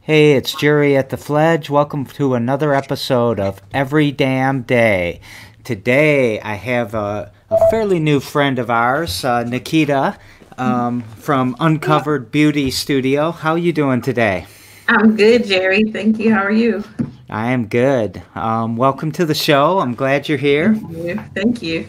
Hey, 0.00 0.32
it's 0.32 0.54
Jerry 0.54 0.96
at 0.96 1.10
the 1.10 1.16
Fledge. 1.16 1.70
Welcome 1.70 2.06
to 2.06 2.34
another 2.34 2.74
episode 2.74 3.38
of 3.38 3.62
Every 3.72 4.10
Damn 4.10 4.62
Day. 4.62 5.20
Today 5.64 6.40
I 6.40 6.54
have 6.54 6.94
a, 6.94 7.32
a 7.50 7.70
fairly 7.70 8.00
new 8.00 8.18
friend 8.18 8.58
of 8.58 8.70
ours, 8.70 9.24
uh, 9.24 9.44
Nekeyta, 9.44 10.18
um, 10.58 11.02
from 11.02 11.56
Uncovered 11.60 12.30
Beauty 12.30 12.70
Studio. 12.70 13.30
How 13.30 13.52
are 13.52 13.58
you 13.58 13.72
doing 13.72 14.02
today? 14.02 14.46
I'm 14.88 15.16
good, 15.16 15.46
Jerry. 15.46 15.84
Thank 15.84 16.18
you. 16.18 16.34
How 16.34 16.42
are 16.42 16.50
you? 16.50 16.82
I 17.30 17.52
am 17.52 17.66
good. 17.66 18.22
Um, 18.34 18.76
welcome 18.76 19.12
to 19.12 19.24
the 19.24 19.34
show. 19.34 19.78
I'm 19.78 19.94
glad 19.94 20.28
you're 20.28 20.38
here. 20.38 20.74
Thank 20.74 20.92
you. 20.96 21.20
Thank 21.34 21.62
you. 21.62 21.86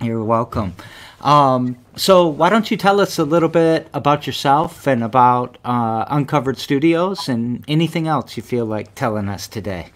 You're 0.00 0.24
welcome. 0.24 0.74
Um, 1.22 1.76
so, 1.94 2.26
why 2.26 2.48
don't 2.50 2.70
you 2.70 2.76
tell 2.76 3.00
us 3.00 3.18
a 3.18 3.24
little 3.24 3.48
bit 3.48 3.88
about 3.94 4.26
yourself 4.26 4.86
and 4.86 5.04
about 5.04 5.56
uh, 5.64 6.04
Uncovered 6.08 6.58
Studios 6.58 7.28
and 7.28 7.64
anything 7.68 8.08
else 8.08 8.36
you 8.36 8.42
feel 8.42 8.66
like 8.66 8.94
telling 8.94 9.28
us 9.28 9.46
today? 9.46 9.90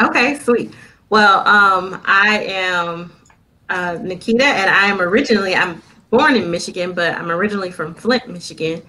Okay, 0.00 0.38
sweet. 0.38 0.72
Well, 1.10 1.46
um, 1.46 2.00
I 2.06 2.44
am 2.44 3.12
uh, 3.68 3.96
Nekeyta, 3.96 4.42
and 4.42 4.70
I 4.70 4.86
am 4.86 5.00
originally 5.00 5.54
I'm 5.54 5.82
born 6.10 6.36
in 6.36 6.50
Michigan, 6.50 6.92
but 6.92 7.14
I'm 7.14 7.30
originally 7.30 7.70
from 7.70 7.94
Flint, 7.94 8.28
Michigan, 8.28 8.82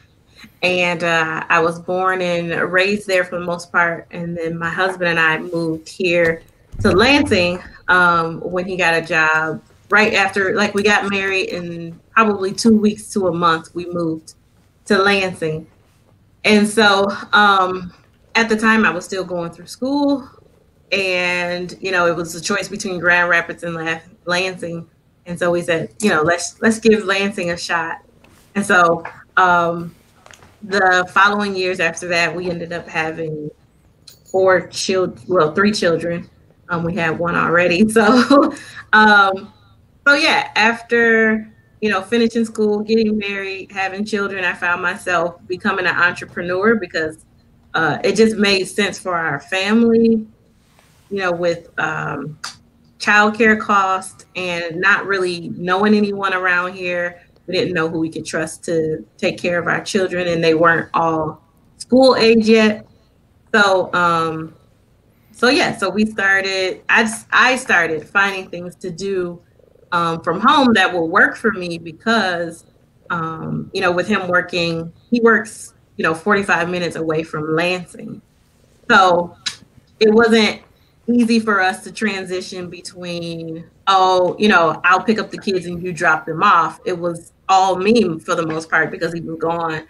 and 0.62 1.04
uh, 1.04 1.44
I 1.50 1.60
was 1.60 1.80
born 1.80 2.22
and 2.22 2.52
raised 2.72 3.08
there 3.08 3.24
for 3.26 3.40
the 3.40 3.46
most 3.46 3.72
part. 3.72 4.08
And 4.12 4.38
then 4.38 4.58
my 4.58 4.70
husband 4.70 5.10
and 5.10 5.20
I 5.20 5.40
moved 5.40 5.90
here 5.90 6.42
to 6.82 6.92
Lansing 6.92 7.62
um, 7.88 8.40
when 8.42 8.66
he 8.66 8.78
got 8.78 8.94
a 8.94 9.02
job 9.06 9.62
right 9.90 10.14
after 10.14 10.56
like 10.56 10.74
we 10.74 10.84
got 10.84 11.10
married 11.10 11.50
and 11.50 12.00
probably 12.12 12.52
two 12.52 12.78
weeks 12.78 13.10
to 13.14 13.28
a 13.28 13.34
month 13.34 13.74
we 13.74 13.86
moved 13.86 14.34
to 14.86 14.98
lansing. 14.98 15.68
And 16.44 16.68
so 16.68 17.08
um, 17.34 17.94
at 18.36 18.50
the 18.50 18.56
time 18.56 18.86
i 18.86 18.92
was 18.92 19.04
still 19.04 19.24
going 19.24 19.52
through 19.52 19.68
school 19.68 20.30
and 20.92 21.76
you 21.82 21.92
know 21.92 22.08
it 22.08 22.16
was 22.16 22.36
a 22.36 22.42
choice 22.42 22.70
between 22.70 23.00
grand 23.00 23.30
rapids 23.30 23.64
and 23.64 24.02
lansing. 24.26 24.88
And 25.26 25.38
so 25.38 25.52
we 25.52 25.62
said 25.62 25.94
you 26.00 26.10
know 26.10 26.22
let's 26.22 26.62
let's 26.62 26.80
give 26.80 27.04
lansing 27.06 27.52
a 27.52 27.58
shot. 27.58 28.02
And 28.56 28.66
so 28.66 29.04
um, 29.36 29.94
the 30.64 31.08
following 31.14 31.56
years 31.56 31.80
after 31.80 32.08
that 32.10 32.36
we 32.36 32.50
ended 32.50 32.74
up 32.74 32.88
having 32.88 33.50
four 34.32 34.68
children 34.68 35.22
well 35.28 35.54
three 35.54 35.72
children. 35.72 36.30
Um, 36.70 36.84
we 36.84 36.96
had 36.96 37.18
one 37.18 37.36
already 37.36 37.88
so 37.90 38.54
um, 38.92 39.54
so 40.08 40.14
yeah, 40.14 40.52
after 40.56 41.52
you 41.82 41.90
know 41.90 42.02
finishing 42.02 42.46
school, 42.46 42.80
getting 42.80 43.18
married, 43.18 43.74
having 43.74 44.06
children, 44.06 44.46
I 44.46 44.54
found 44.54 44.82
myself 44.82 45.36
becoming 45.48 45.86
an 45.86 45.96
entrepreneur 45.96 46.76
because 46.76 47.26
uh, 47.74 47.98
it 48.06 48.16
just 48.16 48.38
made 48.38 48.64
sense 48.66 48.98
for 48.98 49.16
our 49.16 49.42
family. 49.42 50.26
You 51.10 51.18
know, 51.18 51.34
with 51.34 51.78
um, 51.78 52.40
childcare 53.00 53.60
costs 53.60 54.26
and 54.38 54.80
not 54.80 55.06
really 55.06 55.50
knowing 55.50 55.94
anyone 55.94 56.34
around 56.34 56.74
here, 56.74 57.22
we 57.46 57.56
didn't 57.56 57.74
know 57.74 57.90
who 57.90 58.00
we 58.00 58.10
could 58.10 58.26
trust 58.26 58.64
to 58.66 59.06
take 59.18 59.38
care 59.38 59.60
of 59.60 59.68
our 59.68 59.84
children, 59.84 60.30
and 60.30 60.42
they 60.42 60.54
weren't 60.54 60.90
all 60.94 61.44
school 61.80 62.16
age 62.16 62.48
yet. 62.48 62.88
So, 63.54 63.94
um, 63.94 64.56
so 65.34 65.50
yeah, 65.50 65.76
so 65.76 65.90
we 65.90 66.06
started. 66.06 66.82
I 66.88 67.14
I 67.30 67.58
started 67.58 68.08
finding 68.08 68.50
things 68.50 68.74
to 68.78 68.90
do 68.90 69.42
um, 69.92 70.22
from 70.22 70.40
home 70.40 70.74
that 70.74 70.92
will 70.92 71.08
work 71.08 71.36
for 71.36 71.52
me 71.52 71.78
because, 71.78 72.66
um, 73.10 73.70
you 73.74 73.82
know, 73.82 73.92
with 73.92 74.08
him 74.08 74.28
working, 74.28 74.92
he 75.10 75.22
works, 75.22 75.74
you 75.98 76.04
know, 76.04 76.14
45 76.14 76.70
minutes 76.70 76.96
away 76.96 77.24
from 77.24 77.56
Lansing. 77.56 78.22
So 78.90 79.36
it 80.00 80.14
wasn't 80.14 80.62
easy 81.08 81.40
for 81.40 81.62
us 81.62 81.84
to 81.86 81.92
transition 81.92 82.70
between, 82.70 83.66
oh, 83.88 84.36
you 84.38 84.50
know, 84.50 84.82
I'll 84.84 85.04
pick 85.04 85.20
up 85.20 85.32
the 85.32 85.38
kids 85.38 85.66
and 85.66 85.82
you 85.82 85.94
drop 85.94 86.26
them 86.26 86.44
off. 86.44 86.80
It 86.86 86.98
was 86.98 87.34
all 87.50 87.78
me 87.78 88.20
for 88.20 88.36
the 88.36 88.46
most 88.46 88.70
part 88.70 88.92
because 88.92 89.14
he 89.14 89.22
was 89.22 89.40
gone 89.40 89.88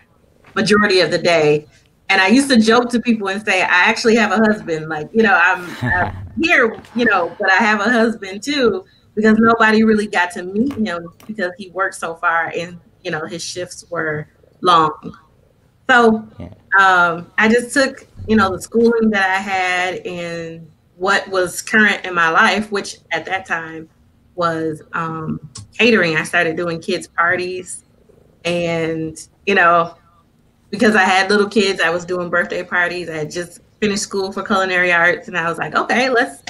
majority 0.56 1.00
of 1.00 1.12
the 1.12 1.18
day. 1.18 1.68
And 2.10 2.22
I 2.22 2.28
used 2.28 2.50
to 2.50 2.58
joke 2.58 2.90
to 2.92 3.02
people 3.02 3.28
and 3.28 3.44
say, 3.44 3.64
I 3.64 3.66
actually 3.66 4.16
have 4.16 4.32
a 4.32 4.38
husband. 4.38 4.88
Like, 4.88 5.10
you 5.12 5.24
know, 5.24 5.34
I'm, 5.34 5.68
I'm 5.82 6.16
here, 6.42 6.80
you 6.96 7.06
know, 7.06 7.36
but 7.40 7.52
I 7.52 7.56
have 7.56 7.82
a 7.82 7.90
husband 7.92 8.44
too 8.44 8.86
because 9.18 9.40
nobody 9.40 9.84
really 9.84 10.06
got 10.06 10.30
to 10.30 10.44
meet 10.44 10.74
him 10.74 11.12
because 11.26 11.52
he 11.58 11.72
worked 11.72 11.96
so 11.96 12.14
far 12.14 12.54
and 12.56 12.80
you 13.02 13.10
know 13.10 13.26
his 13.26 13.44
shifts 13.44 13.84
were 13.90 14.28
long. 14.62 15.18
So 15.90 16.28
um, 16.80 17.32
I 17.38 17.50
just 17.50 17.74
took 17.74 18.08
you 18.28 18.36
know 18.36 18.56
the 18.56 18.62
schooling 18.62 19.10
that 19.10 19.30
I 19.30 19.42
had 19.42 19.96
and 20.06 20.70
what 20.98 21.28
was 21.30 21.64
current 21.64 22.06
in 22.06 22.14
my 22.14 22.30
life, 22.30 22.72
which 22.72 22.98
at 23.12 23.26
that 23.26 23.48
time 23.48 23.90
was 24.36 24.84
um, 24.94 25.50
catering. 25.74 26.16
I 26.16 26.24
started 26.24 26.56
doing 26.56 26.80
kids 26.80 27.08
parties, 27.08 27.86
and 28.46 29.18
you 29.48 29.56
know 29.56 29.96
because 30.70 30.96
I 30.96 31.04
had 31.04 31.32
little 31.32 31.50
kids, 31.50 31.82
I 31.82 31.90
was 31.90 32.06
doing 32.06 32.30
birthday 32.30 32.62
parties. 32.62 33.10
I 33.10 33.16
had 33.16 33.32
just 33.32 33.62
finished 33.82 34.04
school 34.04 34.32
for 34.32 34.44
culinary 34.44 34.94
arts, 34.94 35.28
and 35.28 35.36
I 35.36 35.50
was 35.50 35.58
like, 35.58 35.74
okay, 35.74 36.12
let's 36.12 36.44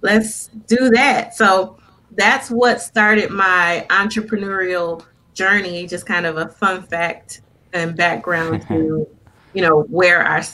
let's 0.00 0.48
do 0.66 0.90
that. 0.90 1.36
So 1.36 1.78
that's 2.16 2.50
what 2.50 2.80
started 2.80 3.30
my 3.30 3.86
entrepreneurial 3.90 5.04
journey. 5.34 5.86
Just 5.86 6.06
kind 6.06 6.26
of 6.26 6.36
a 6.36 6.48
fun 6.48 6.82
fact 6.82 7.42
and 7.72 7.96
background 7.96 8.66
to, 8.68 9.08
you 9.54 9.62
know, 9.62 9.82
where 9.82 10.26
I, 10.26 10.44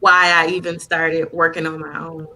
why 0.00 0.32
I 0.34 0.48
even 0.50 0.78
started 0.78 1.32
working 1.32 1.66
on 1.66 1.80
my 1.80 1.98
own. 1.98 2.26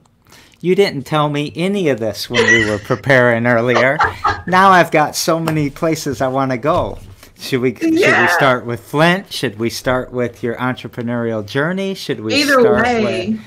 You 0.60 0.74
didn't 0.74 1.02
tell 1.02 1.28
me 1.28 1.52
any 1.54 1.88
of 1.88 2.00
this 2.00 2.28
when 2.28 2.44
we 2.44 2.68
were 2.68 2.78
preparing 2.78 3.46
earlier. 3.46 3.98
Now 4.46 4.70
I've 4.70 4.90
got 4.90 5.14
so 5.14 5.38
many 5.38 5.68
places 5.68 6.22
I 6.22 6.28
want 6.28 6.52
to 6.52 6.56
go. 6.56 6.98
Should 7.38 7.60
we 7.60 7.72
yeah. 7.74 7.80
should 7.80 8.22
we 8.22 8.28
start 8.28 8.64
with 8.64 8.80
Flint? 8.80 9.30
Should 9.30 9.58
we 9.58 9.68
start 9.68 10.10
with 10.10 10.42
your 10.42 10.56
entrepreneurial 10.56 11.44
journey? 11.44 11.92
Should 11.92 12.20
we 12.20 12.34
Either 12.34 12.60
start 12.60 12.82
way. 12.82 13.28
with 13.28 13.40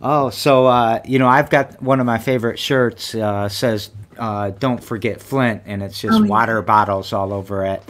Oh, 0.00 0.30
so 0.30 0.66
uh, 0.66 1.00
you 1.04 1.18
know, 1.18 1.28
I've 1.28 1.50
got 1.50 1.80
one 1.80 2.00
of 2.00 2.06
my 2.06 2.18
favorite 2.18 2.58
shirts 2.58 3.14
uh, 3.14 3.48
says 3.48 3.90
uh, 4.18 4.50
"Don't 4.50 4.82
Forget 4.82 5.20
Flint," 5.20 5.62
and 5.66 5.82
it's 5.82 6.00
just 6.00 6.18
oh, 6.20 6.22
yeah. 6.22 6.28
water 6.28 6.62
bottles 6.62 7.12
all 7.12 7.32
over 7.32 7.64
it. 7.64 7.82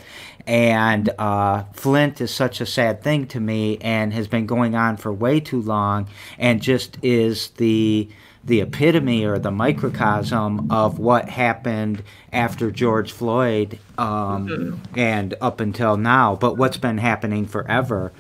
And 0.47 1.11
uh, 1.19 1.65
Flint 1.75 2.21
is 2.21 2.31
such 2.31 2.61
a 2.61 2.67
sad 2.67 3.03
thing 3.03 3.27
to 3.29 3.41
me, 3.41 3.79
and 3.81 4.13
has 4.15 4.29
been 4.29 4.47
going 4.47 4.75
on 4.75 4.97
for 4.97 5.13
way 5.13 5.41
too 5.41 5.61
long, 5.61 6.09
and 6.39 6.63
just 6.63 6.99
is 7.03 7.51
the 7.51 8.09
the 8.45 8.63
epitome 8.63 9.25
or 9.25 9.39
the 9.39 9.51
microcosm 9.51 10.71
of 10.71 10.99
what 10.99 11.29
happened 11.29 12.03
after 12.33 12.71
George 12.71 13.13
Floyd 13.13 13.79
um, 13.99 14.49
mm-hmm. 14.49 14.99
and 14.99 15.35
up 15.41 15.61
until 15.61 15.97
now, 15.97 16.35
but 16.35 16.57
what's 16.57 16.79
been 16.79 16.99
happening 16.99 17.47
forever. 17.47 18.11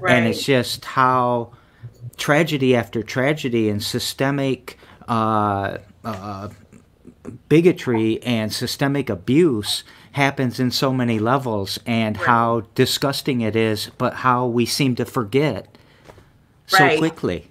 Right. 0.00 0.14
And 0.14 0.26
it's 0.26 0.42
just 0.42 0.84
how 0.84 1.52
tragedy 2.16 2.74
after 2.74 3.02
tragedy 3.02 3.68
and 3.68 3.82
systemic 3.82 4.78
uh, 5.06 5.78
uh, 6.04 6.48
bigotry 7.48 8.22
and 8.22 8.52
systemic 8.52 9.08
abuse 9.08 9.84
happens 10.12 10.60
in 10.60 10.70
so 10.70 10.92
many 10.92 11.18
levels 11.18 11.78
and 11.86 12.16
right. 12.16 12.26
how 12.26 12.62
disgusting 12.74 13.40
it 13.40 13.56
is, 13.56 13.90
but 13.98 14.14
how 14.14 14.46
we 14.46 14.66
seem 14.66 14.94
to 14.96 15.04
forget 15.04 15.76
right. 16.72 16.92
so 16.92 16.98
quickly. 16.98 17.50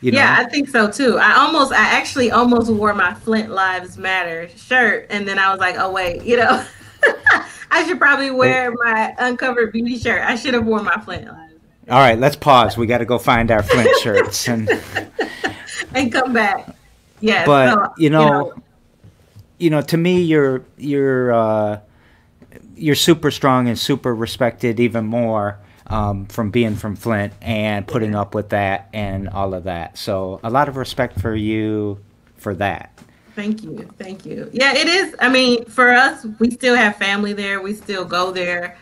You 0.00 0.12
know? 0.12 0.18
Yeah, 0.18 0.36
I 0.38 0.44
think 0.44 0.68
so 0.68 0.90
too. 0.90 1.16
I 1.16 1.36
almost, 1.36 1.72
I 1.72 1.82
actually 1.82 2.30
almost 2.30 2.70
wore 2.70 2.92
my 2.92 3.14
Flint 3.14 3.50
Lives 3.50 3.96
Matter 3.96 4.50
shirt, 4.54 5.06
and 5.08 5.26
then 5.26 5.38
I 5.38 5.50
was 5.50 5.60
like, 5.60 5.76
oh 5.78 5.90
wait, 5.90 6.22
you 6.24 6.36
know, 6.36 6.64
I 7.70 7.86
should 7.86 7.98
probably 7.98 8.30
wear 8.30 8.70
my 8.84 9.14
uncovered 9.18 9.72
beauty 9.72 9.98
shirt. 9.98 10.22
I 10.22 10.36
should 10.36 10.52
have 10.52 10.66
worn 10.66 10.84
my 10.84 11.00
Flint 11.00 11.26
Lives. 11.26 11.54
All 11.88 11.98
right, 11.98 12.18
let's 12.18 12.36
pause. 12.36 12.76
We 12.76 12.86
got 12.86 12.98
to 12.98 13.04
go 13.04 13.18
find 13.18 13.50
our 13.50 13.62
Flint 13.62 13.90
shirts 14.02 14.46
and 14.48 14.68
and 15.94 16.12
come 16.12 16.32
back. 16.32 16.74
Yeah, 17.20 17.46
but 17.46 17.72
so, 17.72 17.94
you, 17.96 18.10
know, 18.10 18.24
you 18.24 18.30
know, 18.30 18.52
you 19.64 19.70
know, 19.70 19.80
to 19.80 19.96
me, 19.96 20.20
you're 20.20 20.62
you're 20.76 21.32
uh, 21.32 21.80
you're 22.76 22.94
super 22.94 23.30
strong 23.30 23.66
and 23.66 23.78
super 23.78 24.14
respected 24.14 24.78
even 24.78 25.06
more 25.06 25.58
um, 25.86 26.26
from 26.26 26.50
being 26.50 26.76
from 26.76 26.96
Flint 26.96 27.32
and 27.40 27.88
putting 27.88 28.14
up 28.14 28.34
with 28.34 28.50
that 28.50 28.90
and 28.92 29.26
all 29.30 29.54
of 29.54 29.64
that. 29.64 29.96
So 29.96 30.38
a 30.44 30.50
lot 30.50 30.68
of 30.68 30.76
respect 30.76 31.18
for 31.18 31.34
you 31.34 31.98
for 32.36 32.54
that. 32.56 32.90
Thank 33.34 33.62
you, 33.62 33.88
thank 33.98 34.26
you. 34.26 34.50
Yeah, 34.52 34.74
it 34.74 34.86
is. 34.86 35.16
I 35.18 35.30
mean, 35.30 35.64
for 35.64 35.92
us, 35.92 36.26
we 36.38 36.50
still 36.50 36.76
have 36.76 36.96
family 36.96 37.32
there. 37.32 37.62
We 37.62 37.72
still 37.72 38.04
go 38.04 38.32
there 38.32 38.76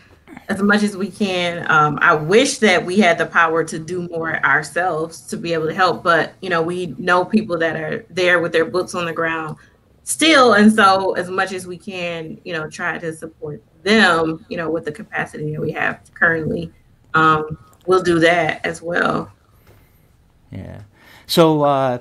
as 0.49 0.61
much 0.61 0.83
as 0.83 0.97
we 0.97 1.09
can. 1.09 1.65
Um, 1.71 1.97
I 2.01 2.13
wish 2.13 2.57
that 2.57 2.85
we 2.85 2.99
had 2.99 3.17
the 3.17 3.25
power 3.25 3.63
to 3.63 3.79
do 3.79 4.07
more 4.09 4.45
ourselves 4.45 5.21
to 5.27 5.37
be 5.37 5.53
able 5.53 5.67
to 5.67 5.73
help, 5.73 6.03
but 6.03 6.33
you 6.41 6.49
know, 6.49 6.61
we 6.61 6.87
know 6.97 7.23
people 7.23 7.57
that 7.59 7.77
are 7.77 8.05
there 8.09 8.41
with 8.41 8.51
their 8.51 8.65
boots 8.65 8.93
on 8.93 9.05
the 9.05 9.13
ground 9.13 9.55
still, 10.03 10.53
and 10.53 10.71
so 10.71 11.13
as 11.13 11.29
much 11.29 11.51
as 11.51 11.67
we 11.67 11.77
can, 11.77 12.39
you 12.43 12.53
know, 12.53 12.69
try 12.69 12.97
to 12.97 13.13
support 13.13 13.63
them, 13.83 14.45
you 14.49 14.57
know, 14.57 14.69
with 14.69 14.85
the 14.85 14.91
capacity 14.91 15.51
that 15.51 15.61
we 15.61 15.71
have 15.71 15.99
currently. 16.13 16.71
Um, 17.13 17.57
we'll 17.85 18.03
do 18.03 18.19
that 18.19 18.65
as 18.65 18.81
well. 18.81 19.31
Yeah. 20.51 20.81
So 21.27 21.63
uh, 21.63 21.99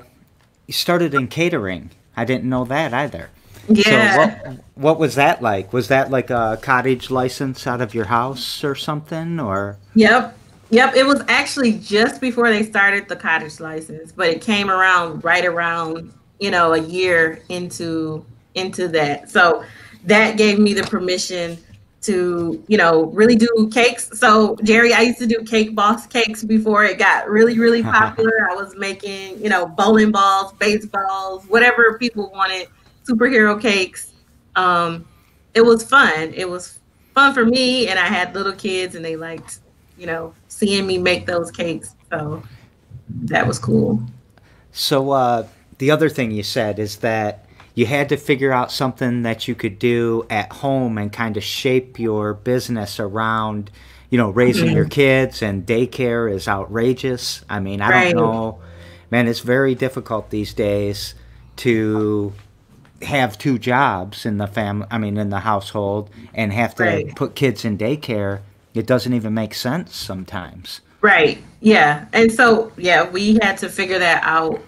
you 0.67 0.75
started 0.75 1.15
in 1.15 1.29
catering. 1.29 1.91
I 2.17 2.25
didn't 2.25 2.49
know 2.49 2.65
that 2.67 2.93
either. 2.93 3.31
Yeah. 3.69 4.15
So 4.15 4.19
what, 4.19 4.65
what 4.75 4.99
was 4.99 5.15
that 5.15 5.43
like? 5.43 5.73
Was 5.73 5.89
that 5.89 6.11
like 6.11 6.31
a 6.31 6.59
cottage 6.61 7.11
license 7.11 7.67
out 7.67 7.81
of 7.81 7.95
your 7.95 8.07
house 8.07 8.65
or 8.65 8.75
something 8.75 9.41
or? 9.41 9.79
Yep. 9.95 10.39
Yep, 10.71 10.95
it 10.97 11.05
was 11.05 11.23
actually 11.29 11.73
just 11.73 12.19
before 12.19 12.49
they 12.49 12.63
started 12.63 13.07
the 13.07 13.15
cottage 13.15 13.61
license, 13.61 14.11
but 14.11 14.29
it 14.29 14.41
came 14.41 14.71
around 14.71 15.23
right 15.23 15.45
around, 15.45 16.15
you 16.43 16.51
know, 16.51 16.73
a 16.73 16.79
year 16.79 17.41
into 17.51 18.27
into 18.57 18.89
that. 18.89 19.31
So 19.31 19.65
that 20.05 20.37
gave 20.37 20.59
me 20.59 20.75
the 20.75 20.83
permission 20.83 21.57
to, 22.03 22.63
you 22.67 22.77
know, 22.77 23.05
really 23.07 23.37
do 23.37 23.71
cakes. 23.73 24.11
So 24.19 24.57
Jerry, 24.65 24.93
I 24.93 25.03
used 25.03 25.21
to 25.21 25.27
do 25.27 25.45
cake 25.45 25.77
boss 25.77 26.09
cakes 26.09 26.43
before 26.43 26.85
it 26.85 26.99
got 26.99 27.31
really, 27.31 27.61
really 27.61 27.81
popular. 28.01 28.33
I 28.51 28.57
was 28.57 28.75
making, 28.77 29.41
you 29.41 29.49
know, 29.49 29.67
bowling 29.67 30.11
balls, 30.11 30.53
baseballs, 30.55 31.45
whatever 31.47 31.97
people 31.97 32.33
wanted, 32.35 32.67
superhero 33.05 33.61
cakes. 33.61 34.13
Um, 34.57 35.07
it 35.55 35.61
was 35.61 35.85
fun. 35.85 36.33
It 36.35 36.49
was 36.49 36.81
fun 37.15 37.35
for 37.35 37.45
me, 37.45 37.87
and 37.87 38.01
I 38.01 38.07
had 38.07 38.35
little 38.35 38.53
kids, 38.53 38.97
and 38.97 39.05
they 39.05 39.17
liked, 39.17 39.61
you 39.97 40.07
know, 40.07 40.35
seeing 40.49 40.87
me 40.89 40.99
make 40.99 41.25
those 41.25 41.53
cakes. 41.53 41.95
So 42.11 42.43
that 43.25 43.47
was 43.47 43.61
cool. 43.61 44.03
So 44.73 45.11
uh, 45.11 45.47
the 45.83 45.91
other 45.91 46.09
thing 46.09 46.31
you 46.31 46.45
said 46.45 46.79
is 46.79 46.99
that 46.99 47.45
you 47.75 47.87
had 47.87 48.09
to 48.11 48.17
figure 48.17 48.53
out 48.53 48.71
something 48.71 49.23
that 49.23 49.49
you 49.49 49.57
could 49.57 49.81
do 49.81 50.25
at 50.31 50.53
home 50.53 50.97
and 50.97 51.13
kind 51.13 51.37
of 51.37 51.43
shape 51.43 51.99
your 51.99 52.35
business 52.35 53.01
around, 53.01 53.69
you 54.09 54.17
know, 54.17 54.31
raising 54.31 54.67
mm-hmm. 54.67 54.77
your 54.77 54.87
kids 54.87 55.43
and 55.43 55.67
daycare 55.67 56.33
is 56.33 56.47
outrageous. 56.47 57.45
I 57.51 57.59
mean, 57.59 57.81
I 57.81 57.91
right. 57.91 58.15
don't 58.15 58.23
know. 58.23 58.61
Man, 59.11 59.27
it's 59.27 59.41
very 59.41 59.75
difficult 59.75 60.31
these 60.31 60.55
days 60.55 61.17
to 61.57 62.33
have 63.03 63.37
two 63.37 63.59
jobs 63.59 64.25
in 64.25 64.37
the 64.37 64.47
family, 64.47 64.87
I 64.89 64.99
mean, 64.99 65.17
in 65.17 65.31
the 65.31 65.41
household 65.41 66.11
and 66.33 66.53
have 66.53 66.77
to 66.77 66.85
right. 66.85 67.17
put 67.17 67.35
kids 67.35 67.65
in 67.65 67.77
daycare 67.77 68.43
it 68.75 68.87
doesn't 68.87 69.13
even 69.13 69.35
make 69.35 69.53
sense 69.53 69.97
sometimes. 69.97 70.81
Right. 71.01 71.43
Yeah. 71.61 72.07
And 72.13 72.33
so, 72.33 72.73
yeah, 72.77 73.09
we 73.09 73.39
had 73.43 73.59
to 73.59 73.69
figure 73.69 73.99
that 73.99 74.23
out, 74.23 74.63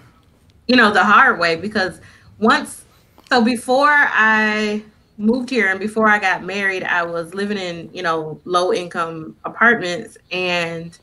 you 0.66 0.76
know, 0.76 0.92
the 0.92 1.04
hard 1.04 1.38
way 1.38 1.56
because 1.56 2.00
once, 2.38 2.84
so 3.28 3.42
before 3.42 3.90
I 3.90 4.82
moved 5.18 5.50
here 5.50 5.68
and 5.70 5.78
before 5.78 6.08
I 6.08 6.18
got 6.18 6.42
married, 6.42 6.82
I 6.82 7.02
was 7.04 7.34
living 7.34 7.58
in, 7.58 7.90
you 7.92 8.02
know, 8.02 8.40
low 8.44 8.72
income 8.72 9.36
apartments 9.44 10.16
and, 10.30 10.98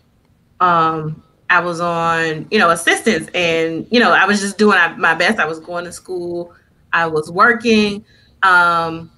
um, 0.60 1.24
I 1.50 1.60
was 1.60 1.82
on, 1.82 2.48
you 2.50 2.60
know, 2.60 2.70
assistance 2.70 3.30
and, 3.36 3.86
you 3.92 4.00
know, 4.00 4.12
I 4.14 4.26
was 4.26 4.40
just 4.40 4.58
doing 4.58 4.78
my 4.98 5.14
best. 5.16 5.38
I 5.38 5.46
was 5.46 5.60
going 5.60 5.84
to 5.84 5.92
school. 5.92 6.54
I 6.94 7.08
was 7.08 7.30
working. 7.30 8.06
Um, 8.42 9.12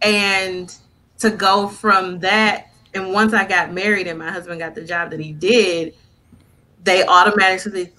and 0.00 0.72
to 1.18 1.30
go 1.30 1.68
from 1.68 2.20
that 2.20 2.68
and 2.94 3.12
once 3.12 3.32
I 3.32 3.44
got 3.46 3.72
married 3.72 4.06
and 4.06 4.18
my 4.18 4.30
husband 4.30 4.60
got 4.60 4.74
the 4.74 4.84
job 4.84 5.10
that 5.10 5.20
he 5.20 5.32
did, 5.32 5.94
they 6.82 7.04
automatically 7.06 7.92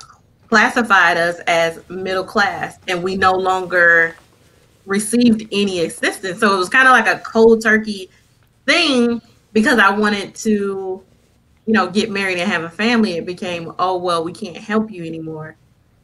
classified 0.51 1.15
us 1.15 1.39
as 1.47 1.79
middle 1.89 2.25
class 2.25 2.77
and 2.89 3.01
we 3.01 3.15
no 3.15 3.31
longer 3.31 4.17
received 4.85 5.47
any 5.53 5.85
assistance. 5.85 6.41
So 6.41 6.53
it 6.53 6.57
was 6.57 6.67
kind 6.67 6.89
of 6.89 6.91
like 6.91 7.07
a 7.07 7.19
cold 7.19 7.63
turkey 7.63 8.09
thing 8.65 9.21
because 9.53 9.79
I 9.79 9.89
wanted 9.97 10.35
to, 10.35 11.01
you 11.65 11.73
know, 11.73 11.89
get 11.89 12.11
married 12.11 12.37
and 12.37 12.51
have 12.51 12.63
a 12.63 12.69
family. 12.69 13.13
It 13.13 13.25
became, 13.25 13.71
oh, 13.79 13.97
well, 13.97 14.25
we 14.25 14.33
can't 14.33 14.57
help 14.57 14.91
you 14.91 15.05
anymore. 15.05 15.55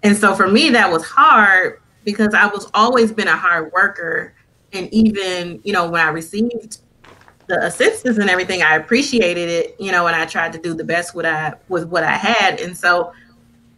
And 0.04 0.16
so 0.16 0.34
for 0.34 0.48
me, 0.48 0.70
that 0.70 0.90
was 0.90 1.04
hard 1.04 1.82
because 2.06 2.34
I 2.34 2.48
was 2.48 2.72
always 2.74 3.12
been 3.12 3.28
a 3.28 3.36
hard 3.36 3.74
worker. 3.74 4.34
And 4.72 4.88
even, 4.94 5.60
you 5.66 5.74
know, 5.74 5.90
when 5.90 6.00
I 6.00 6.08
received 6.08 6.78
the 7.48 7.66
assistance 7.66 8.18
and 8.18 8.30
everything, 8.30 8.62
I 8.62 8.76
appreciated 8.78 9.50
it, 9.50 9.76
you 9.78 9.92
know, 9.92 10.08
and 10.08 10.16
I 10.16 10.26
tried 10.26 10.54
to 10.54 10.60
do 10.60 10.74
the 10.74 10.86
best 10.86 11.16
with 11.16 11.26
I 11.26 11.56
with 11.68 11.90
what 11.90 12.06
I 12.06 12.16
had. 12.16 12.62
And 12.62 12.78
so 12.78 13.12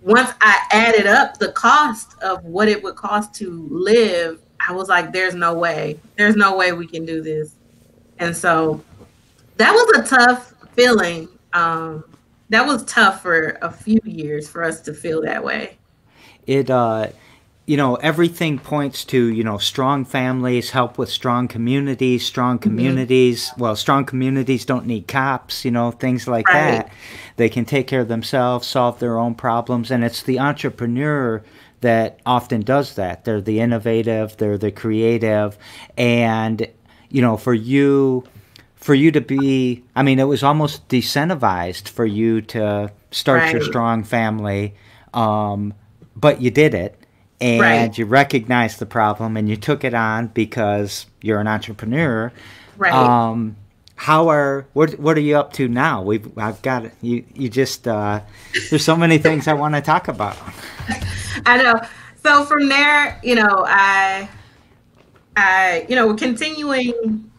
once 0.02 0.32
I 0.42 0.60
added 0.72 1.08
up 1.08 1.38
the 1.38 1.52
cost 1.52 2.18
of 2.22 2.44
what 2.44 2.68
it 2.68 2.82
would 2.84 2.96
cost 2.96 3.34
to 3.36 3.68
live, 3.70 4.42
I 4.66 4.74
was 4.74 4.90
like, 4.90 5.12
there's 5.12 5.36
no 5.36 5.54
way. 5.54 6.00
There's 6.18 6.36
no 6.36 6.56
way 6.56 6.72
we 6.72 6.88
can 6.88 7.06
do 7.06 7.22
this. 7.22 7.56
And 8.20 8.36
so 8.36 8.84
that 9.58 9.72
was 9.72 10.00
a 10.00 10.16
tough 10.16 10.54
feeling. 10.74 11.28
Um, 11.54 12.04
that 12.50 12.66
was 12.66 12.84
tough 12.86 13.22
for 13.22 13.58
a 13.62 13.72
few 13.72 14.00
years 14.04 14.50
for 14.50 14.64
us 14.64 14.82
to 14.82 14.94
feel 14.94 15.22
that 15.22 15.44
way. 15.44 15.78
It 16.48 16.70
uh 16.70 17.10
you 17.70 17.78
know, 17.78 17.94
everything 17.98 18.58
points 18.58 19.06
to, 19.06 19.28
you 19.28 19.44
know, 19.44 19.60
strong 19.60 20.04
families 20.04 20.72
help 20.72 20.98
with 20.98 21.08
strong 21.08 21.48
communities, 21.48 22.26
strong 22.26 22.58
mm-hmm. 22.58 22.64
communities. 22.64 23.50
Mm-hmm. 23.50 23.62
Well, 23.62 23.76
strong 23.76 24.06
communities 24.06 24.66
don't 24.66 24.88
need 24.88 25.08
cops, 25.08 25.64
you 25.64 25.70
know, 25.70 25.92
things 25.92 26.28
like 26.28 26.48
right. 26.48 26.72
that. 26.72 26.92
They 27.36 27.48
can 27.48 27.66
take 27.66 27.86
care 27.86 28.02
of 28.02 28.08
themselves, 28.08 28.66
solve 28.66 28.98
their 28.98 29.20
own 29.20 29.36
problems. 29.36 29.92
And 29.92 30.04
it's 30.04 30.24
the 30.24 30.40
entrepreneur 30.40 31.44
that 31.82 32.20
often 32.26 32.62
does 32.62 32.96
that. 32.96 33.24
They're 33.24 33.40
the 33.40 33.60
innovative, 33.60 34.36
they're 34.38 34.58
the 34.58 34.72
creative. 34.72 35.56
And, 35.96 36.68
you 37.10 37.22
know, 37.22 37.38
for 37.38 37.54
you, 37.54 38.28
for 38.78 38.96
you 38.96 39.12
to 39.12 39.22
be, 39.22 39.84
I 39.96 40.02
mean, 40.02 40.18
it 40.18 40.24
was 40.24 40.42
almost 40.42 40.88
decentivized 40.88 41.88
for 41.88 42.08
you 42.08 42.42
to 42.42 42.92
start 43.12 43.42
right. 43.42 43.54
your 43.54 43.62
strong 43.62 44.04
family. 44.04 44.74
Um, 45.14 45.76
but 46.16 46.42
you 46.42 46.50
did 46.50 46.74
it 46.74 46.99
and 47.42 47.62
right. 47.62 47.98
you 47.98 48.06
recognized 48.06 48.80
the 48.80 48.86
problem 48.86 49.38
and 49.38 49.48
you 49.50 49.56
took 49.56 49.84
it 49.84 49.94
on 49.94 50.28
because 50.28 51.06
you're 51.22 51.40
an 51.40 51.48
entrepreneur. 51.48 52.32
Right. 52.78 52.94
Um, 52.94 53.56
how 53.96 54.30
are 54.30 54.66
what 54.74 54.98
what 55.00 55.18
are 55.18 55.22
you 55.22 55.38
up 55.38 55.52
to 55.54 55.68
now? 55.68 56.02
We've 56.02 56.38
I've 56.38 56.62
got 56.62 56.86
you 57.02 57.26
you 57.34 57.50
just 57.50 57.88
uh, 57.88 58.22
there's 58.70 58.84
so 58.84 58.96
many 58.96 59.18
things 59.18 59.48
I 59.48 59.54
want 59.54 59.76
to 59.76 59.82
talk 59.82 60.08
about. 60.08 60.38
I 61.46 61.62
know. 61.62 61.82
So 62.24 62.46
from 62.46 62.70
there, 62.70 63.20
you 63.24 63.36
know, 63.36 63.66
I 63.68 64.30
I 65.36 65.86
you 65.90 65.96
know, 65.96 66.08
we're 66.08 66.16
continuing 66.16 67.30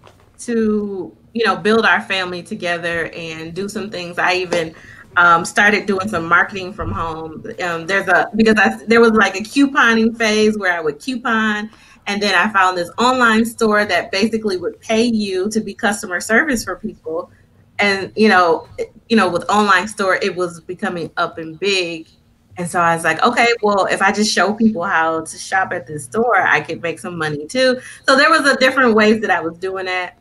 to 0.41 1.17
you 1.32 1.44
know 1.47 1.56
build 1.56 1.87
our 1.87 2.02
family 2.02 2.43
together 2.43 3.11
and 3.14 3.55
do 3.55 3.69
some 3.69 3.91
things. 3.91 4.19
I 4.19 4.35
even 4.35 4.75
um, 5.16 5.44
started 5.44 5.86
doing 5.86 6.08
some 6.08 6.26
marketing 6.26 6.72
from 6.72 6.92
home. 6.92 7.44
Um, 7.62 7.86
there's 7.86 8.08
a 8.08 8.30
because 8.34 8.56
I, 8.58 8.85
there 8.87 9.00
was 9.00 9.12
like 9.12 9.37
a 9.37 9.42
couponing 9.42 10.16
phase 10.16 10.56
where 10.56 10.73
I 10.73 10.80
would 10.80 11.00
coupon, 11.00 11.70
and 12.06 12.23
then 12.23 12.35
I 12.35 12.52
found 12.52 12.78
this 12.78 12.90
online 12.99 13.44
store 13.44 13.85
that 13.85 14.12
basically 14.12 14.56
would 14.56 14.80
pay 14.80 15.02
you 15.02 15.50
to 15.50 15.61
be 15.61 15.75
customer 15.75 16.20
service 16.20 16.64
for 16.64 16.76
people. 16.76 17.30
And 17.78 18.12
you 18.14 18.28
know, 18.28 18.68
you 19.08 19.16
know, 19.16 19.28
with 19.28 19.49
online 19.50 19.88
store, 19.88 20.16
it 20.16 20.37
was 20.37 20.61
becoming 20.61 21.11
up 21.16 21.38
and 21.38 21.58
big. 21.58 22.08
And 22.56 22.68
so 22.68 22.78
I 22.78 22.94
was 22.94 23.04
like, 23.04 23.23
okay, 23.23 23.46
well, 23.62 23.87
if 23.87 24.02
I 24.02 24.12
just 24.12 24.32
show 24.32 24.52
people 24.52 24.85
how 24.85 25.23
to 25.25 25.38
shop 25.38 25.73
at 25.73 25.87
this 25.87 26.04
store, 26.04 26.46
I 26.46 26.61
could 26.61 26.82
make 26.82 26.99
some 26.99 27.16
money 27.16 27.46
too. 27.46 27.80
So 28.06 28.16
there 28.16 28.28
was 28.28 28.42
a 28.42 28.56
different 28.56 28.94
ways 28.94 29.23
that 29.23 29.30
I 29.30 29.40
was 29.40 29.56
doing 29.56 29.87
that. 29.87 30.18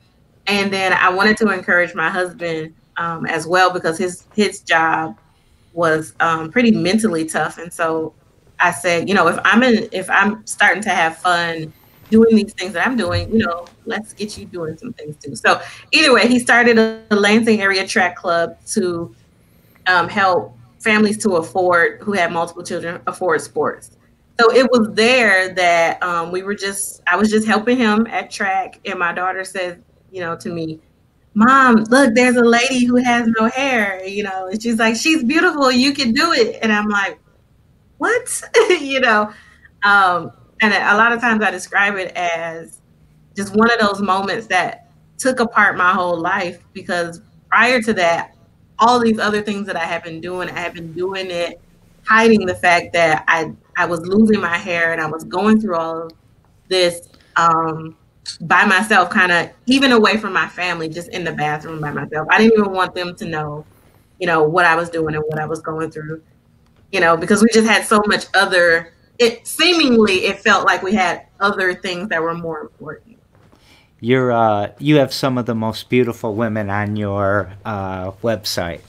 And 0.47 0.71
then 0.71 0.93
I 0.93 1.09
wanted 1.09 1.35
to 1.37 1.49
encourage 1.49 1.93
my 1.93 2.09
husband 2.09 2.73
um, 2.99 3.25
as 3.25 3.47
well 3.47 3.73
because 3.73 3.97
his 3.97 4.25
his 4.35 4.59
job 4.59 5.17
was 5.73 6.13
um, 6.19 6.51
pretty 6.51 6.71
mentally 6.71 7.25
tough, 7.25 7.57
and 7.57 7.73
so 7.73 8.13
I 8.59 8.71
said, 8.71 9.07
you 9.07 9.15
know, 9.15 9.27
if 9.27 9.39
I'm 9.43 9.63
in, 9.63 9.87
if 9.91 10.09
I'm 10.09 10.45
starting 10.45 10.83
to 10.83 10.89
have 10.89 11.17
fun 11.17 11.73
doing 12.09 12.35
these 12.35 12.53
things 12.53 12.73
that 12.73 12.85
I'm 12.85 12.97
doing, 12.97 13.31
you 13.31 13.39
know, 13.39 13.67
let's 13.85 14.13
get 14.13 14.37
you 14.37 14.45
doing 14.45 14.77
some 14.77 14.93
things 14.93 15.15
too. 15.17 15.35
So 15.35 15.61
either 15.91 16.13
way, 16.13 16.27
he 16.27 16.39
started 16.39 16.77
a, 16.77 16.99
Lansing 17.11 17.61
area 17.61 17.87
track 17.87 18.15
club 18.15 18.57
to 18.67 19.15
um, 19.87 20.09
help 20.09 20.57
families 20.79 21.17
to 21.19 21.37
afford 21.37 22.01
who 22.01 22.13
had 22.13 22.31
multiple 22.31 22.63
children 22.63 23.01
afford 23.07 23.41
sports. 23.41 23.91
So 24.39 24.53
it 24.53 24.69
was 24.71 24.89
there 24.93 25.53
that 25.55 26.01
um, 26.01 26.31
we 26.31 26.43
were 26.43 26.55
just, 26.55 27.01
I 27.07 27.17
was 27.17 27.29
just 27.29 27.45
helping 27.45 27.77
him 27.77 28.07
at 28.07 28.31
track, 28.31 28.79
and 28.85 28.97
my 28.97 29.13
daughter 29.13 29.43
said, 29.43 29.83
you 30.11 30.21
know, 30.21 30.35
to 30.37 30.49
me, 30.49 30.79
mom, 31.39 31.85
look, 31.85 32.13
there's 32.15 32.35
a 32.35 32.43
lady 32.43 32.83
who 32.83 32.97
has 32.97 33.25
no 33.39 33.47
hair, 33.49 34.05
you 34.05 34.23
know, 34.23 34.47
and 34.47 34.61
she's 34.61 34.77
like, 34.77 34.97
she's 34.97 35.23
beautiful, 35.23 35.71
you 35.71 35.93
can 35.93 36.11
do 36.11 36.33
it. 36.33 36.59
And 36.61 36.71
I'm 36.71 36.89
like, 36.89 37.17
what? 37.97 38.43
you 38.81 38.99
know, 38.99 39.31
um, 39.83 40.31
and 40.61 40.73
a 40.73 40.97
lot 40.97 41.13
of 41.13 41.21
times 41.21 41.41
I 41.41 41.49
describe 41.49 41.95
it 41.95 42.11
as 42.15 42.81
just 43.37 43.55
one 43.55 43.71
of 43.71 43.79
those 43.79 44.01
moments 44.01 44.47
that 44.47 44.91
took 45.17 45.39
apart 45.39 45.77
my 45.77 45.93
whole 45.93 46.19
life 46.19 46.61
because 46.73 47.21
prior 47.47 47.81
to 47.83 47.93
that, 47.93 48.35
all 48.77 48.99
these 48.99 49.19
other 49.19 49.41
things 49.41 49.65
that 49.67 49.77
I 49.77 49.85
have 49.85 50.03
been 50.03 50.19
doing, 50.19 50.49
I 50.49 50.59
have 50.59 50.73
been 50.73 50.91
doing 50.91 51.31
it, 51.31 51.61
hiding 52.05 52.45
the 52.45 52.55
fact 52.55 52.91
that 52.93 53.23
I 53.29 53.53
I 53.77 53.85
was 53.85 54.01
losing 54.01 54.41
my 54.41 54.57
hair 54.57 54.91
and 54.91 54.99
I 54.99 55.07
was 55.07 55.23
going 55.23 55.61
through 55.61 55.75
all 55.75 56.03
of 56.03 56.11
this 56.67 57.07
um, 57.37 57.95
by 58.37 58.65
myself, 58.65 59.09
kind 59.09 59.31
of 59.31 59.49
even 59.65 59.91
away 59.91 60.17
from 60.17 60.33
my 60.33 60.47
family, 60.47 60.89
just 60.89 61.09
in 61.09 61.23
the 61.23 61.31
bathroom 61.31 61.81
by 61.81 61.91
myself. 61.91 62.27
I 62.29 62.37
didn't 62.37 62.59
even 62.59 62.71
want 62.71 62.95
them 62.95 63.15
to 63.15 63.25
know 63.25 63.65
you 64.19 64.27
know, 64.27 64.43
what 64.43 64.65
I 64.65 64.75
was 64.75 64.89
doing 64.89 65.15
and 65.15 65.23
what 65.27 65.39
I 65.39 65.45
was 65.45 65.61
going 65.61 65.89
through. 65.89 66.21
You 66.91 66.99
know, 66.99 67.15
because 67.17 67.41
we 67.41 67.49
just 67.53 67.67
had 67.67 67.85
so 67.85 68.01
much 68.05 68.25
other 68.33 68.93
it 69.17 69.45
seemingly 69.45 70.25
it 70.25 70.39
felt 70.39 70.65
like 70.65 70.81
we 70.81 70.93
had 70.93 71.25
other 71.39 71.73
things 71.73 72.09
that 72.09 72.21
were 72.21 72.33
more 72.33 72.61
important. 72.61 73.17
You're 73.99 74.31
uh 74.31 74.71
you 74.79 74.97
have 74.97 75.13
some 75.13 75.37
of 75.37 75.45
the 75.45 75.55
most 75.55 75.89
beautiful 75.89 76.35
women 76.35 76.69
on 76.69 76.95
your 76.95 77.53
uh 77.63 78.11
website. 78.23 78.81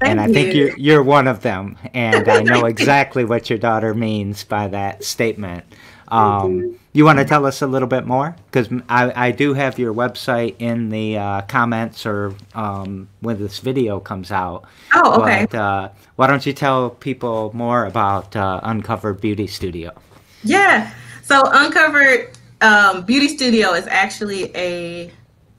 Thank 0.00 0.12
and 0.12 0.20
I 0.20 0.26
you. 0.28 0.34
think 0.34 0.54
you're 0.54 0.76
you're 0.76 1.02
one 1.02 1.26
of 1.26 1.42
them, 1.42 1.76
and 1.92 2.28
I 2.28 2.42
know 2.42 2.66
exactly 2.66 3.24
what 3.24 3.50
your 3.50 3.58
daughter 3.58 3.92
means 3.92 4.44
by 4.44 4.68
that 4.68 5.02
statement. 5.02 5.64
Um, 6.08 6.78
you 6.92 7.04
want 7.04 7.18
to 7.18 7.24
tell 7.24 7.44
us 7.46 7.62
a 7.62 7.66
little 7.66 7.88
bit 7.88 8.06
more? 8.06 8.34
Because 8.50 8.68
I, 8.88 9.28
I 9.28 9.30
do 9.30 9.54
have 9.54 9.78
your 9.78 9.92
website 9.92 10.56
in 10.58 10.88
the 10.88 11.18
uh, 11.18 11.42
comments 11.42 12.06
or 12.06 12.34
um, 12.54 13.08
when 13.20 13.38
this 13.38 13.58
video 13.58 14.00
comes 14.00 14.32
out. 14.32 14.64
Oh, 14.94 15.22
okay. 15.22 15.46
But, 15.50 15.58
uh, 15.58 15.88
why 16.16 16.26
don't 16.26 16.44
you 16.44 16.52
tell 16.52 16.90
people 16.90 17.50
more 17.54 17.84
about 17.84 18.34
uh, 18.34 18.60
Uncovered 18.62 19.20
Beauty 19.20 19.46
Studio? 19.46 19.92
Yeah. 20.42 20.92
So 21.22 21.42
Uncovered 21.44 22.36
um, 22.60 23.04
Beauty 23.04 23.28
Studio 23.28 23.72
is 23.74 23.86
actually 23.86 24.50
a 24.56 25.12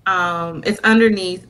um, 0.06 0.64
it's 0.66 0.80
underneath. 0.80 1.46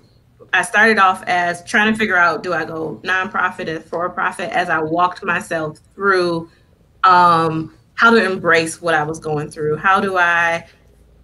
I 0.51 0.63
started 0.63 0.98
off 0.98 1.24
as 1.27 1.63
trying 1.63 1.94
to 1.94 1.98
figure 1.98 2.18
out 2.18 2.44
do 2.44 2.53
I 2.53 2.65
go 2.65 3.00
nonprofit 3.03 3.68
or 3.68 3.79
for 3.79 4.10
profit 4.10 4.50
as 4.50 4.70
I 4.70 4.82
walked 4.82 5.24
myself 5.24 5.79
through 5.96 6.50
um, 7.03 7.74
how 8.00 8.10
to 8.10 8.24
embrace 8.24 8.82
what 8.82 8.94
I 8.96 9.03
was 9.03 9.20
going 9.20 9.51
through. 9.51 9.75
How 9.75 10.00
do 10.00 10.18
I, 10.18 10.65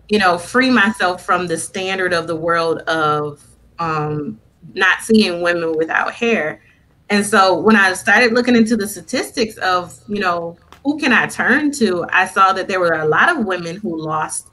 you 0.10 0.20
know, 0.20 0.38
free 0.38 0.70
myself 0.70 1.26
from 1.26 1.48
the 1.48 1.58
standard 1.58 2.12
of 2.12 2.28
the 2.28 2.36
world 2.36 2.80
of 2.80 3.42
um, 3.80 4.38
not 4.74 5.00
seeing 5.00 5.42
women 5.42 5.78
without 5.78 6.12
hair. 6.14 6.62
And 7.10 7.26
so 7.26 7.58
when 7.58 7.78
I 7.78 7.94
started 7.94 8.34
looking 8.34 8.58
into 8.58 8.76
the 8.76 8.90
statistics 8.90 9.56
of, 9.60 9.98
you 10.10 10.20
know, 10.20 10.58
who 10.84 11.00
can 11.00 11.14
I 11.14 11.28
turn 11.28 11.72
to, 11.74 12.06
I 12.10 12.28
saw 12.28 12.52
that 12.52 12.68
there 12.68 12.82
were 12.82 12.96
a 12.96 13.08
lot 13.08 13.30
of 13.30 13.46
women 13.46 13.78
who 13.78 13.98
lost 13.98 14.50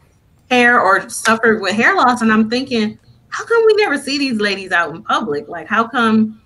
hair 0.49 0.81
or 0.81 1.09
suffered 1.09 1.61
with 1.61 1.75
hair 1.75 1.97
loss. 1.97 2.23
And 2.23 2.33
I'm 2.33 2.49
thinking, 2.49 3.01
how 3.31 3.45
come 3.45 3.65
we 3.67 3.75
never 3.75 3.99
see 3.99 4.17
these 4.17 4.41
ladies 4.41 4.71
out 4.71 4.95
in 4.95 5.03
public? 5.03 5.49
Like, 5.49 5.67
how 5.67 5.89
come, 5.89 6.41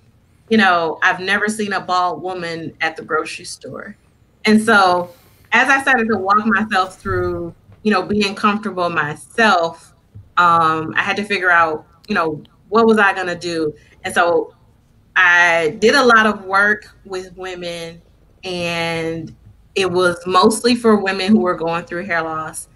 you 0.49 0.57
know, 0.57 0.99
I've 1.03 1.21
never 1.21 1.49
seen 1.49 1.75
a 1.75 1.81
bald 1.83 2.23
woman 2.23 2.73
at 2.81 2.97
the 2.97 3.03
grocery 3.03 3.45
store? 3.45 3.95
And 4.47 4.63
so 4.63 5.11
as 5.57 5.71
I 5.71 5.81
started 5.81 6.09
to 6.09 6.19
walk 6.19 6.45
myself 6.45 6.99
through, 7.01 7.55
you 7.83 7.91
know, 7.91 8.03
being 8.03 8.35
comfortable 8.35 8.91
myself, 8.91 9.95
um, 10.37 10.93
I 10.95 11.01
had 11.01 11.17
to 11.17 11.25
figure 11.25 11.51
out, 11.51 11.87
you 12.09 12.15
know, 12.15 12.43
what 12.69 12.87
was 12.87 12.99
I 12.99 13.15
going 13.15 13.29
to 13.29 13.39
do? 13.39 13.75
And 14.05 14.13
so 14.13 14.55
I 15.17 15.79
did 15.79 15.95
a 15.95 16.05
lot 16.05 16.27
of 16.27 16.45
work 16.45 16.95
with 17.07 17.35
women, 17.39 18.03
and 18.45 19.35
it 19.75 19.91
was 19.91 20.19
mostly 20.27 20.75
for 20.75 20.97
women 20.97 21.33
who 21.33 21.41
were 21.41 21.55
going 21.55 21.87
through 21.87 22.05
hair 22.05 22.23
loss. 22.23 22.69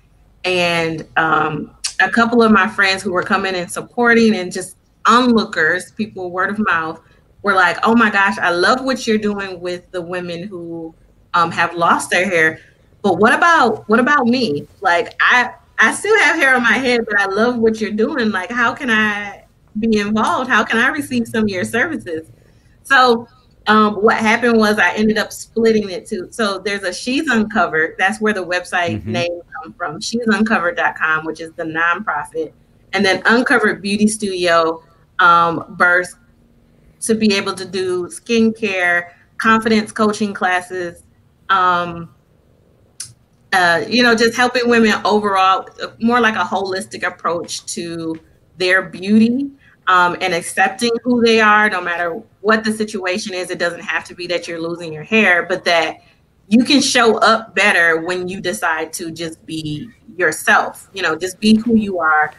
And 0.47 1.07
um, 1.19 1.77
a 2.01 2.09
couple 2.09 2.43
of 2.43 2.51
my 2.51 2.67
friends 2.67 3.03
who 3.03 3.13
were 3.13 3.23
coming 3.23 3.55
and 3.57 3.71
supporting 3.71 4.35
and 4.35 4.51
just 4.51 4.79
onlookers, 5.05 5.93
people 5.93 6.31
word 6.31 6.49
of 6.49 6.59
mouth, 6.61 6.99
were 7.43 7.55
like, 7.55 7.77
oh 7.83 7.95
my 7.95 8.09
gosh, 8.09 8.39
I 8.39 8.51
love 8.53 8.83
what 8.83 9.07
you're 9.07 9.19
doing 9.19 9.61
with 9.61 9.91
the 9.91 10.01
women 10.01 10.45
who 10.45 10.95
um, 11.35 11.51
have 11.51 11.75
lost 11.75 12.09
their 12.11 12.25
hair 12.25 12.59
but 13.03 13.19
what 13.19 13.35
about 13.35 13.89
what 13.89 14.01
about 14.01 14.27
me? 14.27 14.67
Like 14.81 15.15
I 15.21 15.53
I 15.79 15.95
still 15.95 16.19
have 16.21 16.37
hair 16.37 16.55
on 16.55 16.63
my 16.63 16.79
head, 16.79 17.01
but 17.09 17.19
I 17.19 17.27
love 17.27 17.59
what 17.59 17.81
you're 17.81 17.93
doing. 17.93 18.31
Like 18.31 18.51
how 18.51 18.75
can 18.75 18.91
I 18.91 19.45
be 19.79 19.99
involved? 19.99 20.51
How 20.51 20.65
can 20.65 20.79
I 20.79 20.89
receive 20.89 21.27
some 21.29 21.45
of 21.45 21.49
your 21.49 21.65
services? 21.65 22.29
So 22.83 23.29
um, 23.67 23.97
what 23.97 24.17
happened 24.17 24.57
was 24.57 24.79
I 24.79 24.93
ended 24.95 25.19
up 25.19 25.33
splitting 25.33 25.91
it 25.91 26.07
too. 26.07 26.29
So 26.31 26.59
there's 26.59 26.83
a 26.83 26.93
She's 26.93 27.29
Uncovered. 27.29 27.95
That's 27.99 28.21
where 28.21 28.33
the 28.33 28.45
website 28.45 28.97
mm-hmm. 28.97 29.13
name 29.13 29.41
comes 29.63 29.77
from. 29.77 30.01
She's 30.01 30.27
Uncovered.com, 30.27 31.25
which 31.25 31.41
is 31.41 31.53
the 31.53 31.65
nonprofit. 31.65 32.53
And 32.93 33.05
then 33.05 33.23
Uncovered 33.27 33.81
Beauty 33.81 34.09
Studio 34.09 34.83
um, 35.21 35.65
birth 35.77 36.17
to 37.03 37.15
be 37.15 37.35
able 37.35 37.55
to 37.55 37.65
do 37.65 38.07
skincare, 38.09 39.11
confidence 39.39 39.93
coaching 39.93 40.35
classes, 40.35 41.05
um, 41.49 42.13
uh, 43.53 43.85
you 43.89 44.03
know, 44.03 44.15
just 44.15 44.37
helping 44.37 44.69
women 44.69 44.93
overall, 45.05 45.69
more 46.01 46.21
like 46.21 46.37
a 46.37 46.45
holistic 46.45 47.03
approach 47.07 47.65
to 47.67 48.19
their 48.59 48.83
beauty 48.83 49.51
um, 49.89 50.17
and 50.21 50.33
accepting 50.33 50.91
who 51.03 51.23
they 51.25 51.41
are, 51.41 51.69
no 51.69 51.81
matter 51.81 52.23
what 52.43 52.63
the 52.63 52.73
situation 52.73 53.35
is. 53.35 53.51
It 53.51 53.59
doesn't 53.59 53.81
have 53.81 54.05
to 54.05 54.15
be 54.15 54.27
that 54.29 54.47
you're 54.47 54.61
losing 54.61 54.93
your 54.93 55.03
hair, 55.03 55.47
but 55.47 55.65
that 55.65 55.99
you 56.49 56.65
can 56.65 56.81
show 56.81 57.19
up 57.19 57.55
better 57.55 58.01
when 58.03 58.29
you 58.29 58.41
decide 58.41 58.93
to 58.95 59.11
just 59.11 59.45
be 59.47 59.89
yourself. 60.17 60.89
You 60.93 61.03
know, 61.03 61.17
just 61.17 61.41
be 61.41 61.57
who 61.57 61.75
you 61.75 61.99
are, 61.99 62.33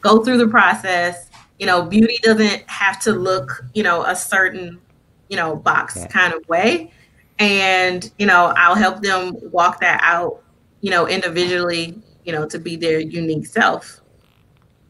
go 0.00 0.24
through 0.24 0.38
the 0.38 0.48
process. 0.48 1.30
You 1.60 1.66
know, 1.66 1.82
beauty 1.82 2.18
doesn't 2.22 2.68
have 2.68 3.00
to 3.00 3.12
look, 3.12 3.64
you 3.74 3.82
know, 3.82 4.04
a 4.04 4.16
certain, 4.16 4.80
you 5.28 5.36
know, 5.36 5.56
box 5.56 6.04
kind 6.06 6.32
of 6.34 6.48
way. 6.48 6.92
And, 7.38 8.10
you 8.18 8.26
know, 8.26 8.52
I'll 8.56 8.74
help 8.74 9.02
them 9.02 9.36
walk 9.52 9.80
that 9.80 10.00
out 10.02 10.42
you 10.80 10.90
know, 10.90 11.06
individually, 11.06 12.00
you 12.24 12.32
know, 12.32 12.46
to 12.48 12.58
be 12.58 12.76
their 12.76 13.00
unique 13.00 13.46
self. 13.46 14.00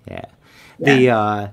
Yeah. 0.07 0.25
yeah. 0.79 0.95
The 0.95 1.11
uh 1.11 1.49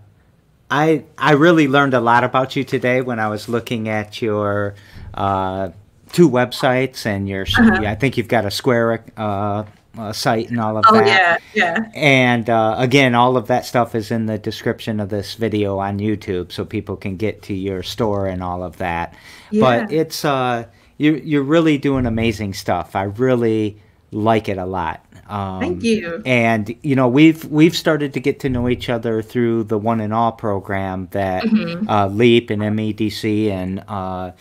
I 0.71 1.05
I 1.17 1.33
really 1.33 1.67
learned 1.67 1.93
a 1.93 2.01
lot 2.01 2.23
about 2.23 2.55
you 2.55 2.63
today 2.63 3.01
when 3.01 3.19
I 3.19 3.27
was 3.27 3.47
looking 3.47 3.89
at 3.89 4.21
your 4.21 4.75
uh 5.13 5.69
two 6.11 6.29
websites 6.29 7.05
and 7.05 7.27
your 7.27 7.43
uh-huh. 7.43 7.83
I 7.85 7.95
think 7.95 8.17
you've 8.17 8.29
got 8.29 8.45
a 8.45 8.51
Square 8.51 9.05
uh, 9.17 9.65
uh, 9.97 10.13
site 10.13 10.49
and 10.49 10.59
all 10.59 10.77
of 10.77 10.85
oh, 10.87 10.93
that. 10.93 11.41
yeah, 11.53 11.75
yeah. 11.75 11.91
And 11.93 12.49
uh, 12.49 12.75
again, 12.77 13.15
all 13.15 13.37
of 13.37 13.47
that 13.47 13.65
stuff 13.65 13.95
is 13.95 14.11
in 14.11 14.25
the 14.25 14.37
description 14.37 14.99
of 14.99 15.09
this 15.09 15.35
video 15.35 15.77
on 15.77 15.99
YouTube, 15.99 16.51
so 16.51 16.65
people 16.65 16.95
can 16.95 17.17
get 17.17 17.41
to 17.43 17.53
your 17.53 17.83
store 17.83 18.27
and 18.27 18.43
all 18.43 18.63
of 18.63 18.77
that. 18.77 19.13
Yeah. 19.51 19.61
But 19.61 19.91
it's 19.91 20.25
uh, 20.25 20.65
you 20.97 21.21
you're 21.23 21.43
really 21.43 21.77
doing 21.77 22.05
amazing 22.05 22.53
stuff. 22.53 22.95
I 22.95 23.03
really 23.03 23.81
like 24.15 24.49
it 24.49 24.57
a 24.57 24.65
lot. 24.65 25.05
Um, 25.27 25.59
Thank 25.59 25.83
you. 25.83 26.21
And 26.25 26.75
you 26.83 26.95
know, 26.95 27.07
we've 27.07 27.45
we've 27.45 27.75
started 27.75 28.13
to 28.13 28.19
get 28.19 28.39
to 28.41 28.49
know 28.49 28.69
each 28.69 28.89
other 28.89 29.21
through 29.21 29.65
the 29.65 29.77
One 29.77 29.99
and 29.99 30.13
All 30.13 30.31
program 30.31 31.07
that 31.11 31.43
mm-hmm. 31.43 31.89
uh, 31.89 32.07
Leap 32.07 32.49
and 32.49 32.61
MEDC 32.61 33.49
and 33.49 33.83
uh, 33.87 34.31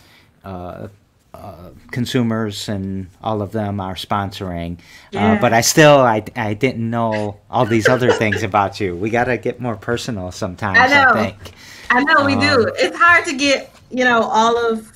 uh, 0.43 0.87
uh, 1.33 1.69
consumers 1.91 2.69
and 2.69 3.07
all 3.21 3.41
of 3.41 3.51
them 3.51 3.79
are 3.79 3.95
sponsoring. 3.95 4.77
Uh, 4.77 4.79
yeah. 5.11 5.41
but 5.41 5.53
I 5.53 5.61
still 5.61 5.99
I, 5.99 6.23
I 6.35 6.53
didn't 6.53 6.87
know 6.87 7.39
all 7.49 7.65
these 7.65 7.87
other 7.87 8.11
things 8.11 8.43
about 8.43 8.79
you. 8.79 8.95
We 8.95 9.09
got 9.09 9.25
to 9.25 9.37
get 9.37 9.59
more 9.59 9.75
personal 9.75 10.31
sometimes. 10.31 10.77
I 10.79 10.87
know. 10.87 11.11
I 11.13 11.31
think. 11.31 11.53
I 11.89 12.03
know 12.03 12.25
we 12.25 12.33
um, 12.33 12.39
do. 12.39 12.71
It's 12.77 12.97
hard 12.97 13.25
to 13.25 13.35
get 13.35 13.71
you 13.89 14.03
know 14.03 14.21
all 14.21 14.57
of 14.57 14.91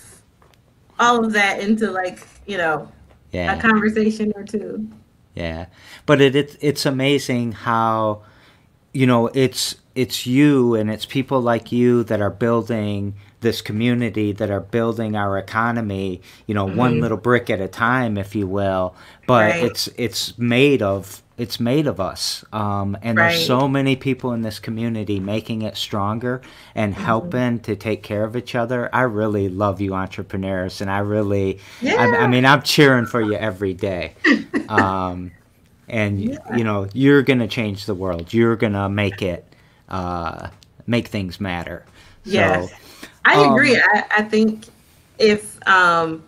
all 1.00 1.26
of 1.26 1.34
that 1.34 1.62
into 1.62 1.90
like 1.90 2.28
you 2.46 2.58
know 2.58 2.92
yeah. 3.32 3.56
a 3.56 3.62
conversation 3.62 4.34
or 4.36 4.44
two. 4.44 4.90
Yeah, 5.36 5.68
but 6.06 6.22
it, 6.22 6.36
it 6.36 6.58
it's 6.60 6.86
amazing 6.86 7.54
how 7.54 8.24
you 8.94 9.06
know 9.06 9.28
it's 9.28 9.76
it's 9.96 10.26
you 10.26 10.76
and 10.76 10.90
it's 10.90 11.06
people 11.06 11.42
like 11.42 11.72
you 11.72 12.04
that 12.06 12.22
are 12.22 12.30
building 12.30 13.16
this 13.42 13.62
community 13.62 14.32
that 14.34 14.50
are 14.50 14.60
building 14.60 15.16
our 15.16 15.38
economy 15.38 16.22
you 16.46 16.54
know 16.54 16.66
mm-hmm. 16.66 16.78
one 16.78 17.00
little 17.00 17.18
brick 17.18 17.50
at 17.50 17.62
a 17.62 17.68
time 17.68 18.18
if 18.18 18.36
you 18.36 18.48
will 18.48 18.94
but 19.28 19.52
right. 19.52 19.64
it's 19.64 19.88
it's 19.96 20.38
made 20.38 20.82
of 20.82 21.22
it's 21.40 21.60
made 21.60 21.88
of 21.88 22.00
us 22.00 22.44
um, 22.52 22.98
and 23.02 23.18
right. 23.18 23.32
there's 23.32 23.46
so 23.48 23.68
many 23.68 23.96
people 23.96 24.34
in 24.34 24.42
this 24.42 24.60
community 24.60 25.20
making 25.20 25.62
it 25.62 25.78
stronger 25.78 26.42
and 26.76 26.94
mm-hmm. 26.94 27.04
helping 27.04 27.60
to 27.60 27.76
take 27.76 28.04
care 28.04 28.24
of 28.24 28.36
each 28.36 28.56
other 28.56 28.94
i 28.94 29.02
really 29.02 29.48
love 29.50 29.80
you 29.80 29.94
entrepreneurs 29.94 30.82
and 30.82 30.92
i 30.92 31.00
really 31.00 31.60
yeah. 31.82 31.96
I, 31.96 32.24
I, 32.24 32.28
mean 32.28 32.46
i'm 32.46 32.62
cheering 32.62 33.06
for 33.06 33.22
you 33.22 33.34
every 33.34 33.74
day 33.74 34.16
um, 34.70 35.32
and 35.88 36.22
yeah. 36.22 36.56
you 36.56 36.64
know 36.64 36.88
you're 36.94 37.24
gonna 37.24 37.48
change 37.48 37.86
the 37.86 37.96
world 37.96 38.34
you're 38.34 38.58
gonna 38.58 38.90
make 38.90 39.22
it 39.22 39.46
uh, 39.88 40.50
make 40.86 41.08
things 41.08 41.40
matter 41.40 41.86
so, 42.26 42.32
yes 42.32 42.74
i 43.24 43.36
um, 43.36 43.54
agree 43.54 43.78
I, 43.78 44.04
I 44.18 44.24
think 44.24 44.66
if 45.18 45.66
um, 45.68 46.24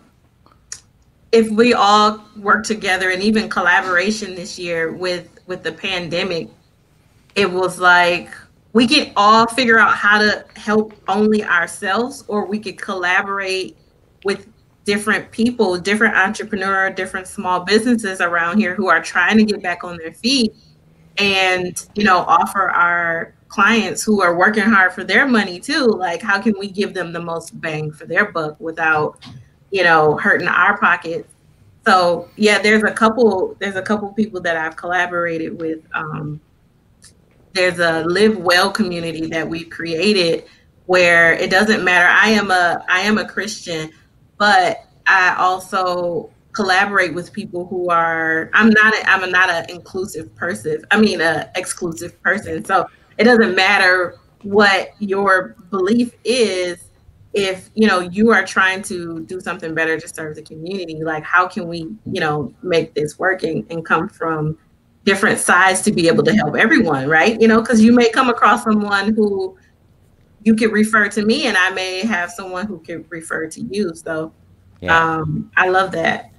if 1.32 1.50
we 1.50 1.72
all 1.72 2.22
work 2.36 2.64
together 2.64 3.10
and 3.10 3.22
even 3.22 3.48
collaboration 3.48 4.34
this 4.34 4.58
year 4.58 4.92
with 4.92 5.28
with 5.46 5.62
the 5.62 5.72
pandemic 5.72 6.48
it 7.34 7.50
was 7.50 7.78
like 7.78 8.30
we 8.74 8.86
can 8.86 9.12
all 9.16 9.46
figure 9.46 9.78
out 9.78 9.94
how 9.94 10.18
to 10.18 10.44
help 10.56 10.94
only 11.08 11.42
ourselves 11.44 12.24
or 12.28 12.46
we 12.46 12.58
could 12.58 12.78
collaborate 12.80 13.76
with 14.24 14.46
different 14.84 15.30
people 15.30 15.78
different 15.78 16.14
entrepreneur 16.14 16.90
different 16.90 17.26
small 17.26 17.60
businesses 17.60 18.20
around 18.20 18.58
here 18.58 18.74
who 18.74 18.88
are 18.88 19.02
trying 19.02 19.36
to 19.36 19.44
get 19.44 19.62
back 19.62 19.84
on 19.84 19.96
their 19.96 20.12
feet 20.12 20.54
and 21.18 21.86
you 21.94 22.04
know 22.04 22.18
offer 22.18 22.70
our 22.70 23.34
clients 23.52 24.02
who 24.02 24.22
are 24.22 24.34
working 24.34 24.62
hard 24.62 24.94
for 24.94 25.04
their 25.04 25.28
money 25.28 25.60
too. 25.60 25.84
Like, 25.84 26.22
how 26.22 26.40
can 26.40 26.54
we 26.58 26.68
give 26.68 26.94
them 26.94 27.12
the 27.12 27.20
most 27.20 27.60
bang 27.60 27.92
for 27.92 28.06
their 28.06 28.32
buck 28.32 28.58
without, 28.58 29.22
you 29.72 29.82
know, 29.82 30.16
hurting 30.18 30.46
our 30.46 30.78
pockets? 30.78 31.28
So 31.84 32.28
yeah, 32.36 32.60
there's 32.60 32.84
a 32.84 32.92
couple. 32.92 33.56
There's 33.58 33.74
a 33.74 33.82
couple 33.82 34.12
people 34.12 34.40
that 34.42 34.56
I've 34.56 34.76
collaborated 34.76 35.60
with. 35.60 35.80
Um, 35.94 36.40
there's 37.54 37.80
a 37.80 38.04
live 38.04 38.38
well 38.38 38.70
community 38.70 39.26
that 39.26 39.48
we've 39.48 39.68
created 39.68 40.44
where 40.86 41.34
it 41.34 41.50
doesn't 41.50 41.82
matter. 41.82 42.06
I 42.08 42.28
am 42.28 42.50
a 42.50 42.84
I 42.88 43.00
am 43.00 43.18
a 43.18 43.26
Christian, 43.26 43.90
but 44.38 44.86
I 45.06 45.34
also 45.36 46.30
collaborate 46.52 47.14
with 47.14 47.32
people 47.32 47.66
who 47.66 47.88
are 47.88 48.50
I'm 48.52 48.68
not 48.70 48.94
a, 48.94 49.10
I'm 49.10 49.30
not 49.30 49.50
an 49.50 49.68
inclusive 49.68 50.34
person. 50.36 50.84
I 50.90 51.00
mean 51.00 51.20
a 51.20 51.50
exclusive 51.56 52.20
person. 52.22 52.64
So 52.64 52.86
it 53.18 53.24
doesn't 53.24 53.56
matter 53.56 54.18
what 54.42 54.90
your 54.98 55.56
belief 55.70 56.14
is 56.24 56.78
if 57.34 57.70
you 57.74 57.86
know 57.86 58.00
you 58.00 58.30
are 58.30 58.44
trying 58.44 58.82
to 58.82 59.20
do 59.20 59.40
something 59.40 59.74
better 59.74 59.98
to 59.98 60.06
serve 60.08 60.36
the 60.36 60.42
community 60.42 61.02
like 61.02 61.24
how 61.24 61.46
can 61.48 61.66
we 61.66 61.88
you 62.04 62.20
know 62.20 62.52
make 62.62 62.94
this 62.94 63.18
work 63.18 63.42
and, 63.42 63.64
and 63.70 63.84
come 63.86 64.08
from 64.08 64.56
different 65.04 65.38
sides 65.38 65.82
to 65.82 65.90
be 65.90 66.08
able 66.08 66.22
to 66.22 66.34
help 66.34 66.56
everyone 66.56 67.08
right 67.08 67.40
you 67.40 67.48
know 67.48 67.60
because 67.60 67.82
you 67.82 67.92
may 67.92 68.10
come 68.10 68.28
across 68.28 68.64
someone 68.64 69.14
who 69.14 69.56
you 70.44 70.54
could 70.54 70.72
refer 70.72 71.08
to 71.08 71.24
me 71.24 71.46
and 71.46 71.56
i 71.56 71.70
may 71.70 72.00
have 72.00 72.30
someone 72.30 72.66
who 72.66 72.78
could 72.80 73.04
refer 73.10 73.46
to 73.46 73.62
you 73.62 73.94
so 73.94 74.32
yeah. 74.80 75.14
um 75.14 75.50
i 75.56 75.68
love 75.68 75.90
that 75.92 76.32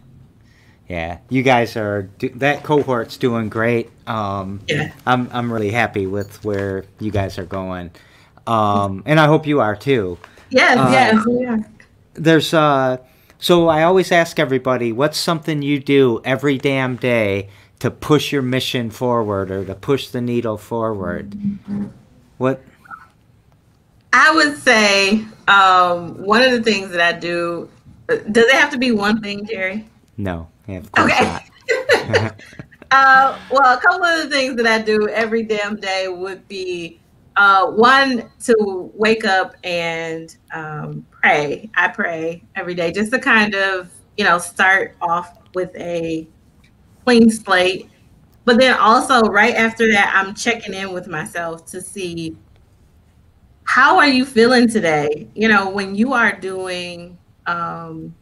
yeah, 0.90 1.20
you 1.30 1.44
guys 1.44 1.78
are 1.78 2.10
that 2.36 2.64
cohort's 2.64 3.18
doing 3.18 3.50
great. 3.50 3.90
Um, 4.06 4.60
yeah, 4.68 4.92
I'm 5.08 5.30
I'm 5.32 5.52
really 5.52 5.72
happy 5.72 6.08
with 6.08 6.44
where 6.44 6.86
you 7.00 7.10
guys 7.10 7.40
are 7.40 7.46
going, 7.46 7.90
um, 8.46 9.02
and 9.06 9.20
I 9.20 9.26
hope 9.26 9.48
you 9.48 9.62
are 9.62 9.76
too. 9.76 10.18
Yes, 10.54 10.78
uh, 10.78 10.90
yes, 10.92 11.26
yeah. 11.28 11.58
There's 12.14 12.54
uh, 12.54 12.98
so 13.44 13.68
I 13.68 13.84
always 13.84 14.12
ask 14.12 14.40
everybody, 14.40 14.94
what's 14.94 15.18
something 15.18 15.62
you 15.62 15.80
do 15.80 16.22
every 16.24 16.58
damn 16.58 16.96
day 16.96 17.50
to 17.80 17.92
push 17.92 18.32
your 18.32 18.42
mission 18.42 18.90
forward 18.90 19.52
or 19.52 19.66
to 19.66 19.76
push 19.76 20.08
the 20.08 20.22
needle 20.22 20.58
forward? 20.58 21.36
What? 22.38 22.62
I 24.14 24.34
would 24.34 24.58
say 24.60 25.26
um, 25.50 26.24
one 26.24 26.42
of 26.42 26.52
the 26.52 26.64
things 26.64 26.92
that 26.92 27.02
I 27.02 27.20
do. 27.20 27.70
Does 28.08 28.46
it 28.46 28.54
have 28.54 28.70
to 28.72 28.78
be 28.78 28.92
one 28.92 29.22
thing, 29.22 29.46
Jerry? 29.46 29.86
No. 30.16 30.48
Yeah, 30.68 30.78
of 30.78 30.92
course 30.94 31.12
okay. 31.12 31.40
not. 32.10 32.42
uh, 32.92 33.40
well, 33.52 33.78
a 33.78 33.82
couple 33.82 34.06
of 34.06 34.24
the 34.24 34.30
things 34.30 34.56
that 34.56 34.68
I 34.68 34.82
do 34.82 35.10
every 35.10 35.44
damn 35.44 35.76
day 35.76 36.08
would 36.08 36.48
be 36.48 37.00
uh, 37.36 37.68
one 37.68 38.30
to 38.42 38.92
wake 38.94 39.26
up 39.26 39.56
and 39.64 40.36
um, 40.54 41.06
pray. 41.12 41.70
I 41.76 41.88
pray 41.88 42.44
every 42.56 42.76
day 42.76 42.92
just 42.92 43.12
to 43.12 43.20
kind 43.20 43.56
of 43.56 43.92
you 44.18 44.24
know 44.24 44.38
start 44.38 44.96
off 45.02 45.38
with 45.56 45.76
a 45.76 46.28
clean 47.04 47.30
slate. 47.30 47.90
But 48.46 48.60
then 48.60 48.78
also 48.78 49.22
right 49.22 49.56
after 49.56 49.90
that, 49.92 50.12
I'm 50.14 50.36
checking 50.36 50.74
in 50.74 50.92
with 50.92 51.08
myself 51.08 51.66
to 51.68 51.82
see 51.82 52.36
how 53.64 53.98
are 53.98 54.08
you 54.08 54.26
feeling 54.26 54.68
today. 54.68 55.28
You 55.34 55.48
know, 55.48 55.70
when 55.70 55.96
you 55.96 56.14
are 56.14 56.34
doing 56.34 57.18
um, 57.48 58.14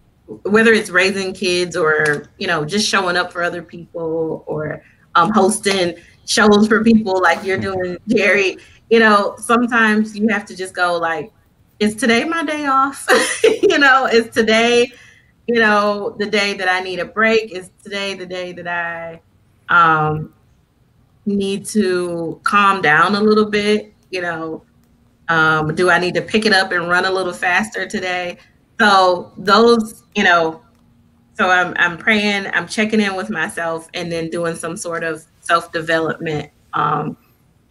whether 0.44 0.72
it's 0.72 0.90
raising 0.90 1.34
kids 1.34 1.76
or 1.76 2.30
you 2.38 2.48
know 2.48 2.66
just 2.66 2.88
showing 2.88 3.18
up 3.18 3.32
for 3.32 3.44
other 3.44 3.62
people 3.62 4.44
or 4.48 4.84
um, 5.16 5.32
hosting 5.32 5.96
shows 6.26 6.68
for 6.68 6.84
people 6.84 7.22
like 7.22 7.44
you're 7.44 7.58
doing 7.58 7.98
jerry 8.08 8.58
you 8.92 9.00
know 9.00 9.36
sometimes 9.40 10.18
you 10.18 10.28
have 10.30 10.46
to 10.46 10.56
just 10.56 10.76
go 10.76 10.98
like 10.98 11.34
is 11.80 11.96
today 11.96 12.24
my 12.26 12.44
day 12.46 12.68
off? 12.68 13.08
You 13.44 13.80
know 13.80 14.06
is 14.08 14.30
today 14.30 14.92
you 15.48 15.60
know 15.60 16.16
the 16.20 16.28
day 16.28 16.54
that 16.56 16.70
i 16.70 16.82
need 16.82 17.00
a 17.00 17.06
break? 17.06 17.52
Is 17.52 17.72
today 17.84 18.14
the 18.16 18.26
day 18.28 18.54
that 18.54 18.68
i 18.68 19.22
um, 19.70 20.34
need 21.26 21.66
to 21.68 22.40
calm 22.44 22.82
down 22.82 23.16
a 23.16 23.22
little 23.22 23.50
bit? 23.50 23.94
You 24.12 24.22
know 24.22 24.64
um, 25.30 25.76
do 25.76 25.90
i 25.90 25.98
need 26.00 26.16
to 26.16 26.22
pick 26.22 26.46
it 26.46 26.54
up 26.54 26.72
and 26.74 26.90
run 26.90 27.06
a 27.06 27.12
little 27.12 27.34
faster 27.34 27.88
today? 27.88 28.38
So 28.82 29.32
those, 29.38 30.04
you 30.16 30.24
know, 30.24 30.64
so 31.36 31.50
I'm 31.50 31.74
I'm 31.78 31.98
praying, 31.98 32.48
I'm 32.54 32.68
checking 32.68 33.00
in 33.00 33.16
with 33.16 33.30
myself, 33.30 33.88
and 33.94 34.12
then 34.12 34.30
doing 34.32 34.56
some 34.56 34.76
sort 34.78 35.04
of 35.04 35.24
self 35.42 35.72
development. 35.72 36.52
Um, 36.74 37.18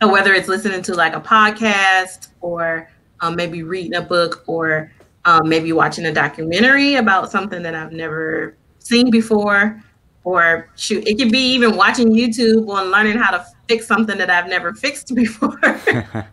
whether 0.09 0.33
it's 0.33 0.49
listening 0.49 0.83
to 0.83 0.95
like 0.95 1.15
a 1.15 1.21
podcast 1.21 2.29
or 2.41 2.89
um, 3.21 3.37
maybe 3.37 3.63
reading 3.63 3.95
a 3.95 4.01
book 4.01 4.45
or 4.47 4.91
um, 5.25 5.49
maybe 5.49 5.73
watching 5.73 6.07
a 6.07 6.13
documentary 6.13 6.95
about 6.95 7.31
something 7.31 7.63
that 7.63 7.75
I've 7.75 7.93
never 7.93 8.57
seen 8.79 9.11
before, 9.11 9.83
or 10.25 10.69
shoot, 10.77 11.07
it 11.07 11.19
could 11.19 11.31
be 11.31 11.53
even 11.53 11.77
watching 11.77 12.11
YouTube 12.11 12.69
on 12.69 12.91
learning 12.91 13.19
how 13.19 13.31
to 13.31 13.47
fix 13.69 13.87
something 13.87 14.17
that 14.19 14.31
I've 14.31 14.49
never 14.49 14.73
fixed 14.73 15.15
before. 15.15 15.61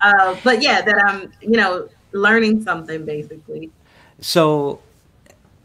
uh, 0.00 0.36
but 0.42 0.62
yeah, 0.62 0.82
that 0.82 1.04
I'm 1.06 1.32
you 1.40 1.56
know 1.56 1.88
learning 2.12 2.62
something 2.62 3.04
basically. 3.04 3.70
So 4.20 4.80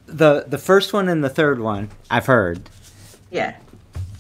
the 0.06 0.46
the 0.48 0.58
first 0.58 0.94
one 0.94 1.10
and 1.10 1.24
the 1.24 1.30
third 1.30 1.60
one 1.60 1.90
I've 2.10 2.28
heard. 2.28 2.70
Yeah. 3.32 3.58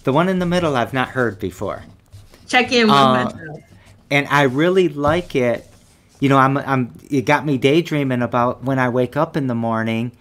The 0.04 0.14
one 0.14 0.30
in 0.30 0.40
the 0.40 0.46
middle 0.46 0.76
I've 0.76 0.94
not 0.94 1.10
heard 1.10 1.38
before. 1.40 1.84
Check 2.48 2.72
in 2.72 2.88
with 2.88 2.96
uh, 2.96 3.26
myself. 3.26 3.60
And 4.10 4.28
I 4.30 4.44
really 4.44 4.90
like 4.90 5.36
it. 5.36 5.70
You 6.20 6.30
know, 6.30 6.38
I'm 6.38 6.58
I'm 6.58 6.94
it 7.10 7.26
got 7.26 7.46
me 7.46 7.58
daydreaming 7.58 8.22
about 8.22 8.64
when 8.64 8.80
I 8.80 8.90
wake 8.90 9.16
up 9.16 9.38
in 9.38 9.48
the 9.48 9.56
morning 9.56 10.12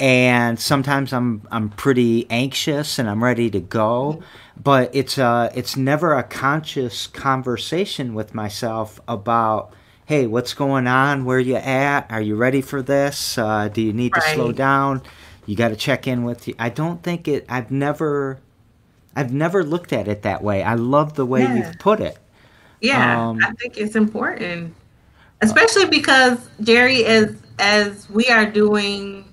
and 0.00 0.58
sometimes 0.58 1.12
I'm 1.12 1.42
I'm 1.50 1.68
pretty 1.68 2.26
anxious 2.30 2.98
and 2.98 3.08
I'm 3.08 3.22
ready 3.22 3.50
to 3.50 3.60
go, 3.60 4.22
but 4.60 4.90
it's 4.94 5.18
uh 5.18 5.52
it's 5.54 5.76
never 5.76 6.14
a 6.14 6.24
conscious 6.24 7.06
conversation 7.06 8.14
with 8.14 8.34
myself 8.34 9.00
about 9.06 9.74
hey, 10.06 10.26
what's 10.26 10.54
going 10.54 10.86
on? 10.86 11.24
Where 11.24 11.38
you 11.38 11.56
at? 11.56 12.10
Are 12.10 12.20
you 12.20 12.36
ready 12.36 12.60
for 12.60 12.82
this? 12.82 13.38
Uh, 13.38 13.68
do 13.68 13.80
you 13.80 13.92
need 13.92 14.12
right. 14.14 14.22
to 14.22 14.34
slow 14.34 14.52
down? 14.52 15.02
You 15.46 15.56
got 15.56 15.68
to 15.68 15.76
check 15.76 16.06
in 16.06 16.24
with 16.24 16.48
you. 16.48 16.54
I 16.58 16.68
don't 16.68 17.02
think 17.02 17.28
it. 17.28 17.44
I've 17.48 17.70
never, 17.70 18.38
I've 19.16 19.32
never 19.32 19.64
looked 19.64 19.92
at 19.92 20.08
it 20.08 20.22
that 20.22 20.42
way. 20.42 20.62
I 20.62 20.74
love 20.74 21.14
the 21.14 21.26
way 21.26 21.42
yeah. 21.42 21.54
you've 21.56 21.78
put 21.78 22.00
it. 22.00 22.18
Yeah, 22.80 23.28
um, 23.28 23.38
I 23.42 23.52
think 23.52 23.78
it's 23.78 23.96
important, 23.96 24.74
especially 25.40 25.86
because 25.86 26.38
Jerry, 26.60 27.04
as 27.06 27.36
as 27.58 28.08
we 28.10 28.28
are 28.28 28.44
doing 28.44 29.32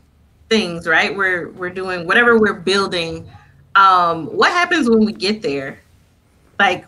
things, 0.49 0.87
right? 0.87 1.15
We're 1.15 1.49
we're 1.49 1.69
doing 1.69 2.05
whatever 2.05 2.37
we're 2.37 2.53
building. 2.53 3.29
Um, 3.75 4.27
what 4.27 4.51
happens 4.51 4.89
when 4.89 5.05
we 5.05 5.13
get 5.13 5.41
there? 5.41 5.79
Like, 6.59 6.85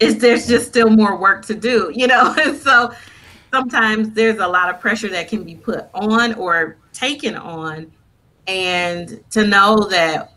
is 0.00 0.18
there's 0.18 0.46
just 0.46 0.66
still 0.66 0.90
more 0.90 1.16
work 1.16 1.44
to 1.46 1.54
do, 1.54 1.90
you 1.94 2.06
know? 2.06 2.34
And 2.38 2.56
so 2.56 2.92
sometimes 3.52 4.10
there's 4.10 4.38
a 4.38 4.46
lot 4.46 4.68
of 4.68 4.80
pressure 4.80 5.08
that 5.08 5.28
can 5.28 5.44
be 5.44 5.54
put 5.54 5.86
on 5.94 6.34
or 6.34 6.76
taken 6.92 7.36
on 7.36 7.90
and 8.46 9.22
to 9.30 9.46
know 9.46 9.88
that 9.88 10.33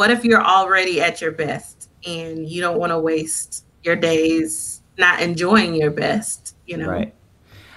what 0.00 0.10
if 0.10 0.24
you're 0.24 0.42
already 0.42 0.98
at 1.02 1.20
your 1.20 1.30
best 1.30 1.90
and 2.06 2.48
you 2.48 2.62
don't 2.62 2.78
want 2.78 2.88
to 2.88 2.98
waste 2.98 3.66
your 3.82 3.96
days 3.96 4.80
not 4.96 5.20
enjoying 5.20 5.74
your 5.74 5.90
best 5.90 6.56
you 6.66 6.78
know 6.78 6.88
right 6.88 7.14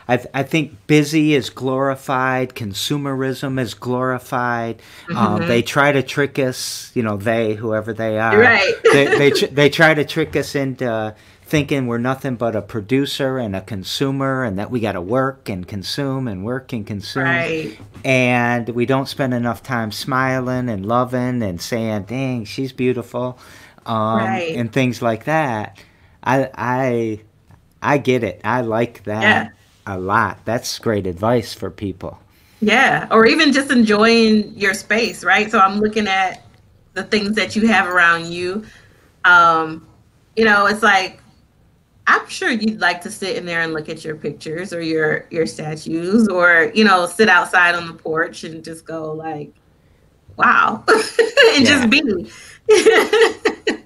I, 0.05 0.17
th- 0.17 0.29
I 0.33 0.43
think 0.43 0.85
busy 0.85 1.33
is 1.33 1.49
glorified, 1.49 2.55
consumerism 2.55 3.57
is 3.57 3.73
glorified. 3.73 4.79
Mm-hmm. 5.03 5.17
Um, 5.17 5.47
they 5.47 5.61
try 5.61 5.93
to 5.93 6.03
trick 6.03 6.37
us, 6.39 6.91
you 6.93 7.03
know, 7.03 7.15
they, 7.15 7.53
whoever 7.53 7.93
they 7.93 8.19
are. 8.19 8.37
Right. 8.37 8.73
they, 8.91 9.05
they, 9.05 9.29
tr- 9.31 9.45
they 9.53 9.69
try 9.69 9.93
to 9.93 10.03
trick 10.03 10.35
us 10.35 10.55
into 10.55 11.15
thinking 11.45 11.87
we're 11.87 11.97
nothing 11.97 12.35
but 12.35 12.55
a 12.55 12.61
producer 12.61 13.37
and 13.37 13.55
a 13.55 13.61
consumer 13.61 14.43
and 14.43 14.57
that 14.57 14.71
we 14.71 14.79
got 14.79 14.93
to 14.93 15.01
work 15.01 15.49
and 15.49 15.67
consume 15.67 16.27
and 16.27 16.43
work 16.43 16.73
and 16.73 16.85
consume. 16.87 17.23
Right. 17.23 17.77
And 18.03 18.69
we 18.69 18.85
don't 18.85 19.07
spend 19.07 19.33
enough 19.33 19.61
time 19.61 19.91
smiling 19.91 20.69
and 20.69 20.85
loving 20.85 21.43
and 21.43 21.61
saying, 21.61 22.03
dang, 22.03 22.45
she's 22.45 22.71
beautiful. 22.71 23.37
Um, 23.85 24.17
right. 24.17 24.55
And 24.55 24.71
things 24.71 25.01
like 25.01 25.25
that. 25.25 25.77
I, 26.23 26.49
I, 26.55 27.21
I 27.81 27.97
get 27.97 28.23
it. 28.23 28.41
I 28.43 28.61
like 28.61 29.03
that 29.03 29.21
yeah. 29.21 29.49
a 29.93 29.99
lot. 29.99 30.39
That's 30.45 30.79
great 30.79 31.05
advice 31.05 31.53
for 31.53 31.69
people. 31.69 32.19
Yeah. 32.61 33.07
Or 33.11 33.25
even 33.25 33.51
just 33.51 33.71
enjoying 33.71 34.57
your 34.57 34.73
space, 34.73 35.23
right? 35.23 35.51
So 35.51 35.59
I'm 35.59 35.79
looking 35.79 36.07
at 36.07 36.45
the 36.93 37.03
things 37.03 37.35
that 37.35 37.55
you 37.55 37.67
have 37.67 37.87
around 37.87 38.27
you. 38.27 38.65
Um, 39.25 39.85
you 40.35 40.45
know, 40.45 40.65
it's 40.65 40.81
like 40.81 41.19
I'm 42.07 42.27
sure 42.27 42.49
you'd 42.51 42.81
like 42.81 43.01
to 43.01 43.11
sit 43.11 43.37
in 43.37 43.45
there 43.45 43.61
and 43.61 43.73
look 43.73 43.89
at 43.89 44.03
your 44.03 44.15
pictures 44.15 44.73
or 44.73 44.81
your 44.81 45.25
your 45.29 45.45
statues 45.45 46.27
or 46.27 46.71
you 46.73 46.83
know 46.83 47.05
sit 47.07 47.29
outside 47.29 47.75
on 47.75 47.87
the 47.87 47.93
porch 47.93 48.43
and 48.43 48.63
just 48.63 48.85
go 48.85 49.13
like 49.13 49.53
wow 50.37 50.83
and 51.55 51.65
just 51.65 51.89
be 51.89 52.01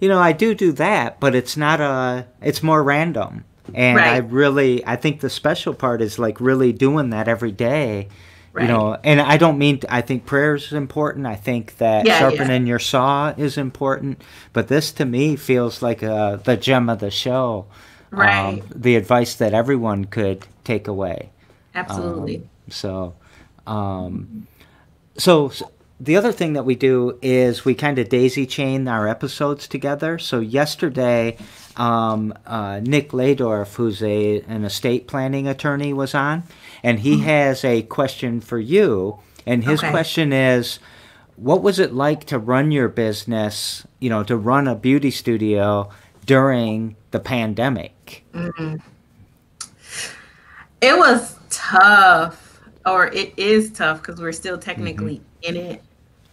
you 0.00 0.08
know 0.08 0.18
I 0.18 0.32
do 0.32 0.54
do 0.54 0.72
that 0.72 1.20
but 1.20 1.34
it's 1.34 1.56
not 1.56 1.80
a 1.80 2.26
it's 2.42 2.62
more 2.62 2.82
random 2.82 3.44
And 3.74 3.96
right. 3.96 4.14
I 4.14 4.16
really, 4.18 4.84
I 4.86 4.96
think 4.96 5.20
the 5.20 5.30
special 5.30 5.74
part 5.74 6.02
is 6.02 6.18
like 6.18 6.40
really 6.40 6.72
doing 6.72 7.10
that 7.10 7.28
every 7.28 7.52
day. 7.52 8.08
Right. 8.52 8.62
You 8.62 8.68
know, 8.68 8.98
and 9.02 9.18
I 9.18 9.38
don't 9.38 9.56
mean 9.56 9.80
to, 9.80 9.94
I 9.94 10.02
think 10.02 10.26
prayer 10.26 10.54
is 10.54 10.72
important. 10.72 11.26
I 11.26 11.36
think 11.36 11.78
that 11.78 12.04
yeah, 12.04 12.18
sharpening 12.18 12.66
yeah. 12.66 12.68
your 12.68 12.78
saw 12.78 13.32
is 13.36 13.56
important. 13.56 14.20
But 14.52 14.68
this 14.68 14.92
to 14.92 15.06
me 15.06 15.36
feels 15.36 15.80
like 15.80 16.02
uh, 16.02 16.36
the 16.36 16.58
gem 16.58 16.90
of 16.90 16.98
the 16.98 17.10
show. 17.10 17.66
Right. 18.10 18.60
Um, 18.60 18.62
the 18.74 18.96
advice 18.96 19.36
that 19.36 19.54
everyone 19.54 20.04
could 20.04 20.46
take 20.64 20.86
away. 20.86 21.30
Absolutely. 21.74 22.36
Um, 22.36 22.48
so, 22.68 23.14
um, 23.66 24.46
so, 25.16 25.48
so 25.48 25.70
the 25.98 26.16
other 26.16 26.32
thing 26.32 26.54
that 26.54 26.64
we 26.64 26.74
do 26.74 27.18
is 27.22 27.64
we 27.64 27.74
kind 27.74 27.98
of 27.98 28.08
daisy 28.08 28.44
chain 28.44 28.88
our 28.88 29.06
episodes 29.06 29.68
together. 29.68 30.18
So 30.18 30.40
yesterday, 30.40 31.38
um, 31.76 32.34
uh, 32.44 32.80
Nick 32.82 33.12
Ladorf, 33.12 33.76
who's 33.76 34.02
a 34.02 34.40
an 34.42 34.64
estate 34.64 35.06
planning 35.06 35.46
attorney, 35.46 35.92
was 35.92 36.14
on, 36.14 36.42
and 36.82 37.00
he 37.00 37.14
mm-hmm. 37.14 37.24
has 37.24 37.64
a 37.64 37.82
question 37.82 38.40
for 38.40 38.58
you. 38.58 39.18
And 39.46 39.64
his 39.64 39.80
okay. 39.80 39.90
question 39.90 40.32
is, 40.32 40.78
what 41.36 41.62
was 41.62 41.78
it 41.78 41.92
like 41.92 42.24
to 42.26 42.38
run 42.38 42.70
your 42.70 42.88
business? 42.88 43.86
You 43.98 44.10
know, 44.10 44.22
to 44.24 44.36
run 44.36 44.68
a 44.68 44.74
beauty 44.74 45.10
studio 45.10 45.90
during 46.26 46.96
the 47.10 47.20
pandemic. 47.20 48.24
Mm-hmm. 48.32 48.76
It 50.80 50.96
was 50.96 51.38
tough, 51.50 52.60
or 52.86 53.06
it 53.08 53.34
is 53.36 53.70
tough 53.70 54.02
because 54.02 54.20
we're 54.20 54.32
still 54.32 54.58
technically 54.58 55.16
mm-hmm. 55.42 55.56
in 55.56 55.56
it 55.56 55.82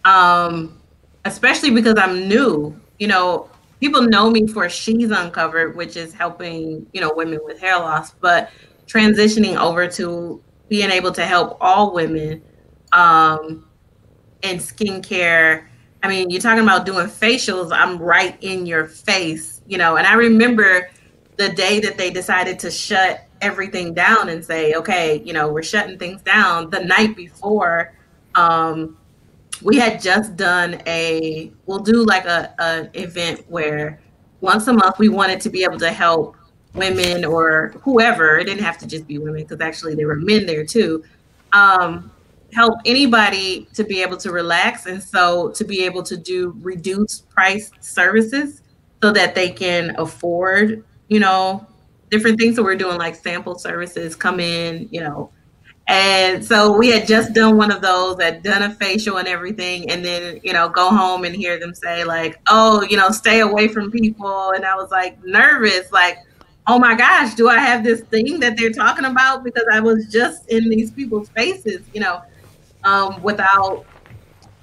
um, 0.04 0.78
especially 1.24 1.70
because 1.70 1.94
I'm 1.96 2.28
new. 2.28 2.78
You 2.98 3.08
know, 3.08 3.48
people 3.80 4.02
know 4.02 4.30
me 4.30 4.46
for 4.46 4.68
She's 4.68 5.10
Uncovered, 5.10 5.76
which 5.76 5.96
is 5.96 6.12
helping 6.12 6.86
you 6.92 7.00
know 7.00 7.12
women 7.14 7.40
with 7.44 7.60
hair 7.60 7.78
loss, 7.78 8.12
but 8.12 8.50
transitioning 8.90 9.56
over 9.56 9.86
to 9.86 10.42
being 10.68 10.90
able 10.90 11.12
to 11.12 11.24
help 11.24 11.56
all 11.60 11.92
women 11.92 12.42
um, 12.92 13.68
in 14.42 14.58
skincare. 14.58 15.66
I 16.02 16.08
mean, 16.08 16.30
you're 16.30 16.40
talking 16.40 16.62
about 16.62 16.86
doing 16.86 17.06
facials. 17.06 17.70
I'm 17.72 17.98
right 17.98 18.36
in 18.40 18.66
your 18.66 18.86
face, 18.86 19.62
you 19.66 19.78
know. 19.78 19.96
And 19.96 20.06
I 20.06 20.14
remember 20.14 20.90
the 21.36 21.50
day 21.50 21.80
that 21.80 21.98
they 21.98 22.10
decided 22.10 22.58
to 22.60 22.70
shut 22.70 23.26
everything 23.40 23.94
down 23.94 24.28
and 24.28 24.44
say, 24.44 24.74
okay, 24.74 25.22
you 25.24 25.32
know, 25.32 25.52
we're 25.52 25.62
shutting 25.62 25.98
things 25.98 26.22
down. 26.22 26.70
The 26.70 26.84
night 26.84 27.16
before, 27.16 27.94
um, 28.34 28.96
we 29.62 29.76
had 29.76 30.00
just 30.00 30.36
done 30.36 30.80
a 30.86 31.52
we'll 31.66 31.80
do 31.80 32.04
like 32.04 32.24
a, 32.24 32.54
a 32.58 33.00
event 33.00 33.44
where 33.48 34.00
once 34.40 34.66
a 34.68 34.72
month 34.72 34.98
we 34.98 35.08
wanted 35.08 35.40
to 35.42 35.50
be 35.50 35.64
able 35.64 35.78
to 35.78 35.90
help 35.90 36.36
women 36.74 37.24
or 37.24 37.74
whoever 37.82 38.38
it 38.38 38.44
didn't 38.44 38.62
have 38.62 38.78
to 38.78 38.86
just 38.86 39.06
be 39.06 39.18
women 39.18 39.42
because 39.42 39.60
actually 39.60 39.94
there 39.94 40.06
were 40.06 40.16
men 40.16 40.46
there 40.46 40.64
too 40.64 41.02
um, 41.52 42.10
help 42.52 42.74
anybody 42.84 43.66
to 43.74 43.84
be 43.84 44.02
able 44.02 44.16
to 44.16 44.30
relax 44.30 44.86
and 44.86 45.02
so 45.02 45.50
to 45.50 45.64
be 45.64 45.84
able 45.84 46.02
to 46.02 46.16
do 46.16 46.56
reduced 46.60 47.28
price 47.30 47.70
services 47.80 48.62
so 49.02 49.10
that 49.12 49.34
they 49.34 49.50
can 49.50 49.94
afford 49.98 50.84
you 51.08 51.20
know 51.20 51.66
different 52.10 52.38
things. 52.38 52.56
So 52.56 52.62
we're 52.62 52.76
doing 52.76 52.98
like 52.98 53.14
sample 53.14 53.58
services 53.58 54.16
come 54.16 54.40
in 54.40 54.88
you 54.90 55.00
know. 55.00 55.30
And 55.88 56.44
so 56.44 56.76
we 56.76 56.88
had 56.88 57.08
just 57.08 57.32
done 57.32 57.56
one 57.56 57.72
of 57.72 57.82
those, 57.82 58.22
had 58.22 58.44
done 58.44 58.62
a 58.62 58.72
facial 58.76 59.16
and 59.18 59.26
everything, 59.26 59.90
and 59.90 60.04
then 60.04 60.40
you 60.44 60.52
know 60.52 60.68
go 60.68 60.88
home 60.90 61.24
and 61.24 61.34
hear 61.34 61.58
them 61.58 61.74
say 61.74 62.04
like, 62.04 62.40
"Oh, 62.48 62.82
you 62.82 62.96
know, 62.96 63.10
stay 63.10 63.40
away 63.40 63.66
from 63.66 63.90
people," 63.90 64.50
and 64.52 64.64
I 64.64 64.76
was 64.76 64.90
like 64.92 65.22
nervous, 65.24 65.90
like, 65.90 66.18
"Oh 66.66 66.78
my 66.78 66.94
gosh, 66.94 67.34
do 67.34 67.48
I 67.48 67.58
have 67.58 67.84
this 67.84 68.02
thing 68.02 68.40
that 68.40 68.56
they're 68.56 68.72
talking 68.72 69.04
about?" 69.04 69.44
Because 69.44 69.64
I 69.72 69.80
was 69.80 70.06
just 70.06 70.48
in 70.48 70.68
these 70.68 70.90
people's 70.90 71.28
faces, 71.30 71.82
you 71.92 72.00
know, 72.00 72.22
um, 72.84 73.22
without, 73.22 73.84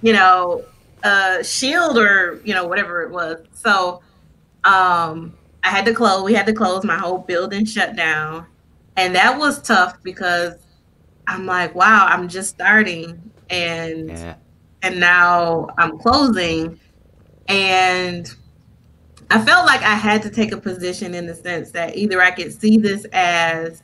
you 0.02 0.14
know, 0.14 0.64
a 1.04 1.44
shield 1.44 1.98
or 1.98 2.42
you 2.44 2.54
know 2.54 2.68
whatever 2.68 3.04
it 3.04 3.12
was. 3.12 3.40
So 3.54 4.02
um, 4.64 5.34
I 5.64 5.70
had 5.70 5.86
to 5.86 5.94
close. 5.94 6.24
We 6.24 6.34
had 6.34 6.46
to 6.48 6.54
close. 6.54 6.84
My 6.84 6.98
whole 6.98 7.20
building 7.20 7.66
shut 7.66 7.96
down, 7.96 8.46
and 8.96 9.16
that 9.16 9.38
was 9.38 9.62
tough 9.62 10.02
because 10.04 10.56
I'm 11.28 11.46
like, 11.46 11.76
wow, 11.76 12.08
I'm 12.08 12.28
just 12.28 12.50
starting 12.50 13.32
and 13.50 14.10
yeah. 14.10 14.36
and 14.82 15.00
now 15.00 15.68
I'm 15.78 15.98
closing 16.00 16.80
and 17.48 18.34
I 19.30 19.44
felt 19.44 19.66
like 19.66 19.82
I 19.82 19.96
had 19.96 20.22
to 20.24 20.30
take 20.30 20.52
a 20.52 20.58
position 20.58 21.14
in 21.14 21.26
the 21.26 21.36
sense 21.36 21.72
that 21.72 21.98
either 21.98 22.22
I 22.22 22.32
could 22.32 22.54
see 22.54 22.78
this 22.78 23.06
as 23.12 23.84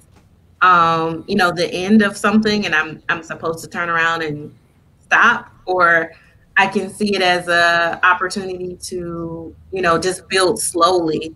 um, 0.62 1.26
you 1.28 1.36
know, 1.36 1.52
the 1.52 1.70
end 1.72 2.02
of 2.02 2.16
something 2.16 2.66
and 2.66 2.74
I'm 2.74 3.04
I'm 3.10 3.22
supposed 3.22 3.64
to 3.64 3.70
turn 3.70 3.90
around 3.90 4.24
and 4.24 4.56
stop 5.02 5.52
or 5.66 6.14
I 6.56 6.68
can 6.68 6.90
see 6.90 7.16
it 7.16 7.22
as 7.22 7.48
a 7.50 8.00
opportunity 8.04 8.78
to, 8.84 9.56
you 9.72 9.82
know, 9.82 10.00
just 10.00 10.28
build 10.30 10.62
slowly. 10.62 11.36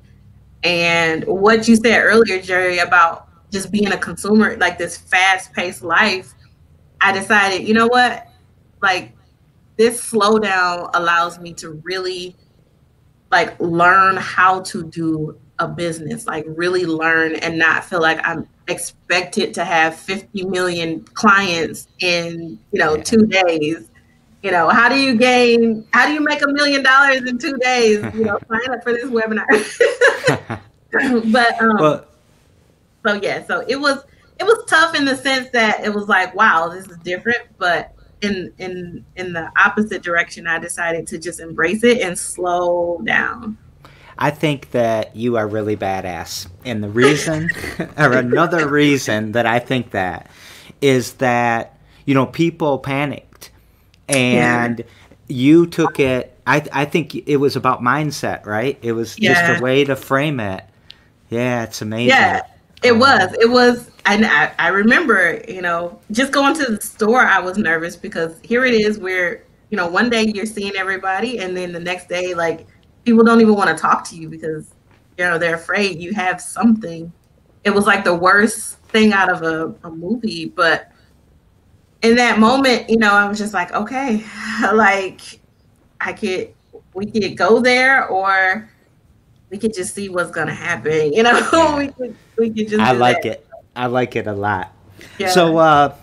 And 0.63 1.25
what 1.25 1.67
you 1.67 1.75
said 1.75 2.01
earlier, 2.01 2.41
Jerry, 2.41 2.79
about 2.79 3.27
just 3.51 3.71
being 3.71 3.91
a 3.91 3.97
consumer, 3.97 4.55
like 4.57 4.77
this 4.77 4.97
fast 4.97 5.51
paced 5.53 5.83
life, 5.83 6.33
I 7.01 7.11
decided, 7.11 7.67
you 7.67 7.73
know 7.73 7.87
what? 7.87 8.27
Like 8.81 9.13
this 9.75 10.11
slowdown 10.11 10.89
allows 10.93 11.39
me 11.39 11.53
to 11.55 11.81
really 11.83 12.35
like 13.31 13.59
learn 13.59 14.17
how 14.17 14.61
to 14.61 14.83
do 14.83 15.37
a 15.59 15.67
business, 15.67 16.27
like 16.27 16.45
really 16.47 16.85
learn 16.85 17.35
and 17.35 17.57
not 17.57 17.83
feel 17.83 18.01
like 18.01 18.19
I'm 18.23 18.47
expected 18.67 19.53
to 19.55 19.65
have 19.65 19.95
50 19.95 20.45
million 20.45 21.03
clients 21.13 21.87
in, 21.99 22.59
you 22.71 22.79
know, 22.79 22.97
two 22.97 23.25
days. 23.25 23.89
You 24.43 24.51
know, 24.51 24.69
how 24.69 24.87
do 24.87 24.95
you 24.95 25.17
gain, 25.17 25.85
how 25.93 26.05
do 26.05 26.13
you 26.13 26.21
make 26.21 26.41
a 26.43 26.47
million 26.47 26.83
dollars 26.83 27.23
in 27.23 27.37
two 27.37 27.57
days? 27.57 28.03
You 28.13 28.25
know, 28.25 28.39
sign 28.49 28.69
up 28.69 28.83
for 28.83 28.93
this 28.93 29.05
webinar. 29.05 29.45
but, 31.31 31.61
um, 31.61 31.77
well, 31.79 32.05
so 33.05 33.13
yeah, 33.21 33.43
so 33.45 33.65
it 33.67 33.77
was 33.77 34.03
it 34.39 34.43
was 34.43 34.63
tough 34.67 34.95
in 34.95 35.05
the 35.05 35.15
sense 35.15 35.49
that 35.51 35.83
it 35.83 35.93
was 35.93 36.07
like, 36.07 36.35
wow, 36.35 36.67
this 36.67 36.87
is 36.87 36.97
different, 36.97 37.39
but 37.57 37.93
in 38.21 38.53
in 38.57 39.05
in 39.15 39.33
the 39.33 39.51
opposite 39.57 40.01
direction, 40.01 40.47
I 40.47 40.59
decided 40.59 41.07
to 41.07 41.17
just 41.17 41.39
embrace 41.39 41.83
it 41.83 42.01
and 42.01 42.17
slow 42.17 43.01
down. 43.03 43.57
I 44.19 44.31
think 44.31 44.71
that 44.71 45.15
you 45.15 45.37
are 45.37 45.47
really 45.47 45.77
badass. 45.77 46.47
And 46.65 46.83
the 46.83 46.89
reason, 46.89 47.49
or 47.97 48.13
another 48.13 48.67
reason 48.67 49.33
that 49.33 49.45
I 49.45 49.59
think 49.59 49.91
that, 49.91 50.29
is 50.81 51.13
that, 51.13 51.77
you 52.05 52.13
know, 52.13 52.25
people 52.25 52.79
panicked. 52.79 53.51
And 54.09 54.79
yeah. 54.79 54.85
you 55.27 55.67
took 55.67 55.99
it, 55.99 56.39
I, 56.47 56.65
I 56.71 56.85
think 56.85 57.15
it 57.15 57.37
was 57.37 57.55
about 57.55 57.81
mindset, 57.81 58.45
right? 58.45 58.79
It 58.81 58.93
was 58.93 59.19
yeah. 59.19 59.33
just 59.33 59.59
a 59.59 59.63
way 59.63 59.83
to 59.83 59.95
frame 59.95 60.39
it. 60.39 60.63
Yeah, 61.29 61.63
it's 61.63 61.81
amazing. 61.81 62.09
Yeah. 62.09 62.41
It 62.83 62.93
um, 62.93 62.99
was. 62.99 63.35
It 63.39 63.49
was. 63.49 63.91
And 64.07 64.25
I, 64.25 64.53
I 64.57 64.69
remember, 64.69 65.43
you 65.49 65.61
know, 65.61 65.99
just 66.11 66.31
going 66.31 66.53
to 66.55 66.65
the 66.65 66.81
store, 66.81 67.21
I 67.21 67.39
was 67.39 67.57
nervous 67.57 67.97
because 67.97 68.39
here 68.41 68.63
it 68.63 68.73
is 68.73 68.97
where, 68.97 69.43
you 69.69 69.75
know, 69.75 69.87
one 69.87 70.09
day 70.09 70.31
you're 70.33 70.45
seeing 70.45 70.77
everybody, 70.77 71.39
and 71.39 71.55
then 71.55 71.73
the 71.73 71.79
next 71.79 72.07
day, 72.07 72.33
like, 72.33 72.65
people 73.03 73.25
don't 73.25 73.41
even 73.41 73.55
want 73.55 73.69
to 73.69 73.75
talk 73.75 74.07
to 74.09 74.15
you 74.15 74.29
because, 74.29 74.73
you 75.17 75.25
know, 75.25 75.37
they're 75.37 75.55
afraid 75.55 75.99
you 75.99 76.13
have 76.13 76.39
something. 76.39 77.11
It 77.65 77.71
was 77.71 77.85
like 77.85 78.05
the 78.05 78.15
worst 78.15 78.79
thing 78.83 79.11
out 79.11 79.29
of 79.29 79.41
a, 79.41 79.75
a 79.85 79.91
movie. 79.91 80.45
But 80.45 80.89
in 82.01 82.15
that 82.15 82.39
moment, 82.39 82.89
you 82.89 82.97
know, 82.97 83.11
I 83.11 83.27
was 83.27 83.37
just 83.37 83.53
like, 83.53 83.73
okay, 83.73 84.23
like, 84.73 85.19
I 85.99 86.13
could, 86.13 86.53
we 86.93 87.11
could 87.11 87.35
go 87.35 87.59
there 87.59 88.07
or 88.07 88.69
we 89.49 89.57
could 89.57 89.73
just 89.73 89.93
see 89.93 90.07
what's 90.07 90.31
gonna 90.31 90.53
happen. 90.53 91.11
You 91.11 91.23
know, 91.23 91.75
we 91.77 91.87
could 91.89 92.15
we 92.37 92.49
could 92.51 92.69
just. 92.69 92.81
I 92.81 92.91
like 92.91 93.23
that. 93.23 93.39
it. 93.39 93.46
I 93.77 93.85
like 93.85 94.15
it 94.15 94.25
a 94.25 94.33
lot. 94.33 94.73
Yeah. 95.19 95.29
So 95.29 95.57
uh, 95.57 95.95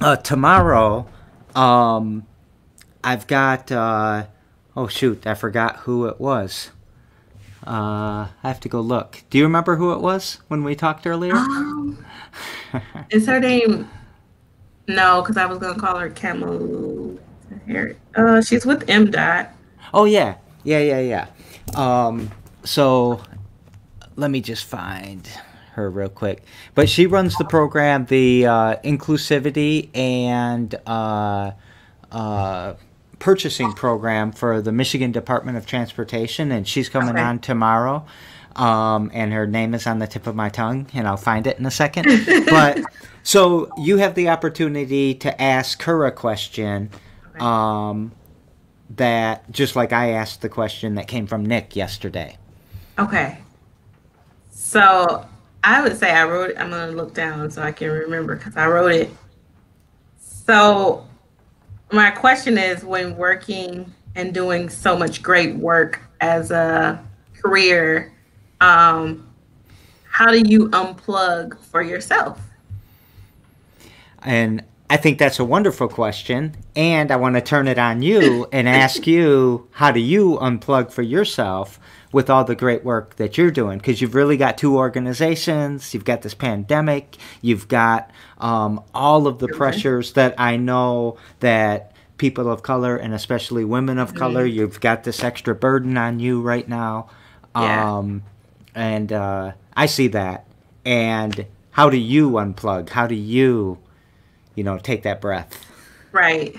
uh, 0.00 0.16
tomorrow, 0.16 1.08
um, 1.54 2.26
I've 3.02 3.26
got. 3.26 3.72
Uh, 3.72 4.26
oh 4.76 4.86
shoot! 4.86 5.26
I 5.26 5.34
forgot 5.34 5.76
who 5.78 6.06
it 6.06 6.20
was. 6.20 6.70
Uh, 7.66 8.28
I 8.42 8.48
have 8.48 8.60
to 8.60 8.68
go 8.68 8.80
look. 8.80 9.22
Do 9.30 9.38
you 9.38 9.44
remember 9.44 9.76
who 9.76 9.92
it 9.92 10.00
was 10.00 10.40
when 10.48 10.62
we 10.62 10.74
talked 10.74 11.06
earlier? 11.06 11.34
Um, 11.34 12.04
is 13.10 13.26
her 13.26 13.40
name? 13.40 13.88
No, 14.86 15.22
because 15.22 15.36
I 15.36 15.46
was 15.46 15.58
gonna 15.58 15.78
call 15.78 15.98
her 15.98 16.10
Camel. 16.10 17.18
Uh, 18.14 18.42
she's 18.42 18.66
with 18.66 18.86
MDOT. 18.86 19.48
Oh 19.94 20.04
yeah, 20.04 20.36
yeah, 20.64 20.80
yeah, 20.80 21.00
yeah. 21.00 21.26
Um, 21.74 22.30
so 22.64 23.22
let 24.16 24.30
me 24.30 24.40
just 24.40 24.64
find 24.64 25.28
her 25.74 25.90
real 25.90 26.08
quick. 26.08 26.42
But 26.74 26.88
she 26.88 27.06
runs 27.06 27.36
the 27.36 27.44
program, 27.44 28.06
the 28.06 28.46
uh, 28.46 28.76
inclusivity 28.84 29.94
and 29.96 30.74
uh, 30.86 31.52
uh, 32.10 32.74
purchasing 33.18 33.72
program 33.72 34.32
for 34.32 34.60
the 34.60 34.72
Michigan 34.72 35.12
Department 35.12 35.56
of 35.56 35.66
Transportation, 35.66 36.52
and 36.52 36.66
she's 36.66 36.88
coming 36.88 37.10
okay. 37.10 37.22
on 37.22 37.38
tomorrow. 37.38 38.04
Um, 38.56 39.10
and 39.14 39.32
her 39.32 39.46
name 39.46 39.74
is 39.74 39.86
on 39.86 40.00
the 40.00 40.06
tip 40.08 40.26
of 40.26 40.34
my 40.34 40.48
tongue, 40.48 40.88
and 40.92 41.06
I'll 41.06 41.16
find 41.16 41.46
it 41.46 41.58
in 41.58 41.66
a 41.66 41.70
second. 41.70 42.06
but 42.50 42.80
so 43.22 43.70
you 43.78 43.98
have 43.98 44.16
the 44.16 44.28
opportunity 44.28 45.14
to 45.14 45.40
ask 45.40 45.82
her 45.82 46.04
a 46.04 46.12
question. 46.12 46.90
Um, 47.38 48.12
that 48.96 49.50
just 49.52 49.76
like 49.76 49.92
I 49.92 50.10
asked 50.10 50.42
the 50.42 50.48
question 50.48 50.96
that 50.96 51.06
came 51.06 51.26
from 51.26 51.46
Nick 51.46 51.76
yesterday. 51.76 52.36
Okay. 52.98 53.38
So 54.50 55.26
I 55.62 55.82
would 55.82 55.96
say 55.98 56.10
I 56.10 56.24
wrote 56.24 56.50
it. 56.50 56.56
I'm 56.58 56.70
going 56.70 56.90
to 56.90 56.96
look 56.96 57.14
down 57.14 57.50
so 57.50 57.62
I 57.62 57.72
can 57.72 57.90
remember 57.90 58.36
because 58.36 58.56
I 58.56 58.66
wrote 58.66 58.92
it. 58.92 59.10
So 60.18 61.06
my 61.92 62.10
question 62.10 62.56
is 62.56 62.84
when 62.84 63.16
working 63.16 63.92
and 64.14 64.32
doing 64.32 64.68
so 64.68 64.96
much 64.96 65.22
great 65.22 65.56
work 65.56 66.00
as 66.20 66.50
a 66.50 67.02
career, 67.34 68.12
um, 68.60 69.28
how 70.08 70.30
do 70.30 70.38
you 70.38 70.68
unplug 70.70 71.58
for 71.58 71.82
yourself? 71.82 72.40
And 74.22 74.64
I 74.90 74.96
think 74.96 75.18
that's 75.18 75.38
a 75.38 75.44
wonderful 75.44 75.88
question. 75.88 76.56
And 76.74 77.10
I 77.10 77.16
want 77.16 77.36
to 77.36 77.40
turn 77.40 77.68
it 77.68 77.78
on 77.78 78.02
you 78.02 78.46
and 78.52 78.68
ask 78.68 79.06
you 79.06 79.68
how 79.72 79.92
do 79.92 80.00
you 80.00 80.38
unplug 80.42 80.90
for 80.90 81.02
yourself 81.02 81.78
with 82.12 82.28
all 82.28 82.44
the 82.44 82.54
great 82.54 82.84
work 82.84 83.16
that 83.16 83.38
you're 83.38 83.50
doing? 83.50 83.78
Because 83.78 84.00
you've 84.00 84.14
really 84.14 84.36
got 84.36 84.58
two 84.58 84.76
organizations, 84.76 85.94
you've 85.94 86.04
got 86.04 86.22
this 86.22 86.34
pandemic, 86.34 87.16
you've 87.42 87.68
got 87.68 88.10
um, 88.38 88.82
all 88.94 89.26
of 89.26 89.38
the 89.38 89.48
pressures 89.48 90.12
that 90.14 90.34
I 90.38 90.56
know 90.56 91.18
that 91.40 91.92
people 92.16 92.50
of 92.50 92.62
color 92.62 92.96
and 92.96 93.14
especially 93.14 93.64
women 93.64 93.98
of 93.98 94.14
color, 94.14 94.46
mm-hmm. 94.46 94.58
you've 94.58 94.80
got 94.80 95.04
this 95.04 95.24
extra 95.24 95.54
burden 95.54 95.96
on 95.96 96.20
you 96.20 96.42
right 96.42 96.68
now. 96.68 97.08
Yeah. 97.56 97.96
Um, 97.96 98.22
and 98.74 99.12
uh, 99.12 99.52
I 99.76 99.86
see 99.86 100.08
that. 100.08 100.46
And 100.84 101.46
how 101.70 101.90
do 101.90 101.96
you 101.96 102.30
unplug? 102.32 102.90
How 102.90 103.06
do 103.06 103.14
you 103.14 103.78
you 104.54 104.64
know, 104.64 104.76
take 104.76 105.04
that 105.04 105.20
breath. 105.22 105.64
Right. 106.12 106.54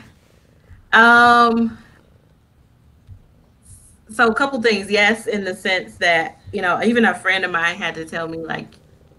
Um 0.92 1.78
so 4.12 4.28
a 4.28 4.36
couple 4.36 4.62
things. 4.62 4.90
Yes 4.90 5.28
in 5.28 5.44
the 5.44 5.56
sense 5.56 5.96
that 5.98 6.40
you 6.52 6.62
know 6.62 6.82
even 6.84 7.06
a 7.06 7.14
friend 7.16 7.46
of 7.46 7.52
mine 7.52 7.76
had 7.76 7.96
to 7.96 8.06
tell 8.06 8.28
me 8.28 8.38
like 8.38 8.68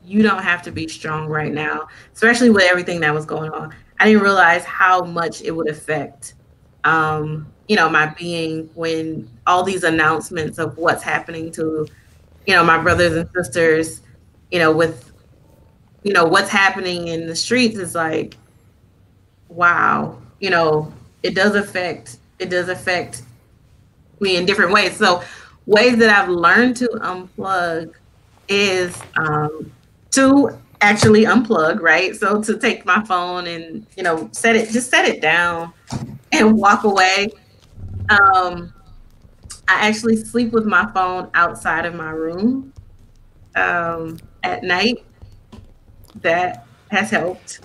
you 0.05 0.23
don't 0.23 0.43
have 0.43 0.63
to 0.63 0.73
be 0.73 0.89
strong 0.89 1.29
right 1.29 1.53
now 1.53 1.87
especially 2.13 2.51
with 2.51 2.65
everything 2.65 3.01
that 3.01 3.15
was 3.15 3.25
going 3.27 3.51
on. 3.51 3.75
I 4.01 4.07
didn't 4.07 4.23
realize 4.23 4.65
how 4.65 5.05
much 5.05 5.43
it 5.43 5.53
would 5.53 5.69
affect 5.69 6.35
um 6.85 7.47
you 7.69 7.77
know 7.77 7.89
my 7.89 8.07
being 8.19 8.69
when 8.75 9.29
all 9.47 9.63
these 9.63 9.85
announcements 9.85 10.59
of 10.59 10.77
what's 10.77 11.03
happening 11.03 11.53
to 11.53 11.87
you 12.47 12.55
know 12.55 12.65
my 12.65 12.83
brothers 12.83 13.17
and 13.17 13.29
sisters 13.37 14.01
you 14.51 14.59
know 14.59 14.73
with 14.73 15.13
you 16.03 16.13
know 16.13 16.25
what's 16.25 16.51
happening 16.51 17.09
in 17.09 17.27
the 17.27 17.37
streets 17.37 17.79
is 17.79 17.95
like 17.95 18.37
wow, 19.53 20.19
you 20.41 20.51
know, 20.51 20.93
it 21.23 21.35
does 21.35 21.55
affect 21.55 22.19
it 22.39 22.51
does 22.51 22.69
affect 22.69 23.23
me 24.23 24.37
in 24.37 24.47
different 24.47 24.73
ways. 24.73 24.97
So 24.97 25.23
ways 25.67 25.99
that 25.99 26.09
I've 26.09 26.31
learned 26.31 26.77
to 26.79 26.89
unplug 27.03 27.93
is 28.49 28.97
um, 29.17 29.71
to 30.13 30.59
actually 30.81 31.25
unplug, 31.25 31.81
right? 31.81 32.15
So 32.17 32.43
to 32.43 32.59
take 32.59 32.87
my 32.87 33.03
phone 33.05 33.47
and 33.47 33.87
you 33.97 34.03
know 34.03 34.29
set 34.33 34.57
it, 34.57 34.71
just 34.71 34.91
set 34.91 35.07
it 35.07 35.21
down 35.21 35.73
and 36.33 36.57
walk 36.57 36.85
away. 36.85 37.29
Um, 38.09 38.73
I 39.69 39.89
actually 39.89 40.17
sleep 40.17 40.53
with 40.53 40.67
my 40.67 40.91
phone 40.93 41.31
outside 41.35 41.87
of 41.87 41.95
my 41.95 42.11
room 42.11 42.73
um, 43.55 44.19
at 44.43 44.63
night. 44.63 45.05
That 46.17 46.67
has 46.91 47.11
helped. 47.11 47.61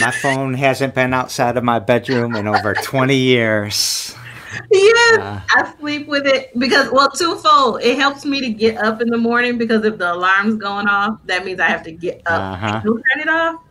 My 0.00 0.10
phone 0.10 0.54
hasn't 0.54 0.94
been 0.94 1.12
outside 1.12 1.56
of 1.56 1.64
my 1.64 1.78
bedroom 1.78 2.36
in 2.36 2.46
over 2.46 2.74
20 2.74 3.16
years. 3.16 4.14
Yes, 4.70 5.18
uh, 5.18 5.40
I 5.50 5.74
sleep 5.78 6.06
with 6.06 6.26
it 6.26 6.56
because, 6.58 6.90
well, 6.90 7.10
twofold. 7.10 7.82
It 7.82 7.98
helps 7.98 8.24
me 8.24 8.40
to 8.40 8.50
get 8.50 8.78
up 8.78 9.00
in 9.00 9.08
the 9.08 9.18
morning 9.18 9.58
because 9.58 9.84
if 9.84 9.98
the 9.98 10.12
alarm's 10.12 10.56
going 10.56 10.86
off, 10.86 11.18
that 11.26 11.44
means 11.44 11.60
I 11.60 11.68
have 11.68 11.82
to 11.84 11.92
get 11.92 12.22
up 12.26 12.54
uh-huh. 12.54 12.80
and 12.84 12.84
turn 12.84 13.20
it 13.20 13.28
off. 13.28 13.62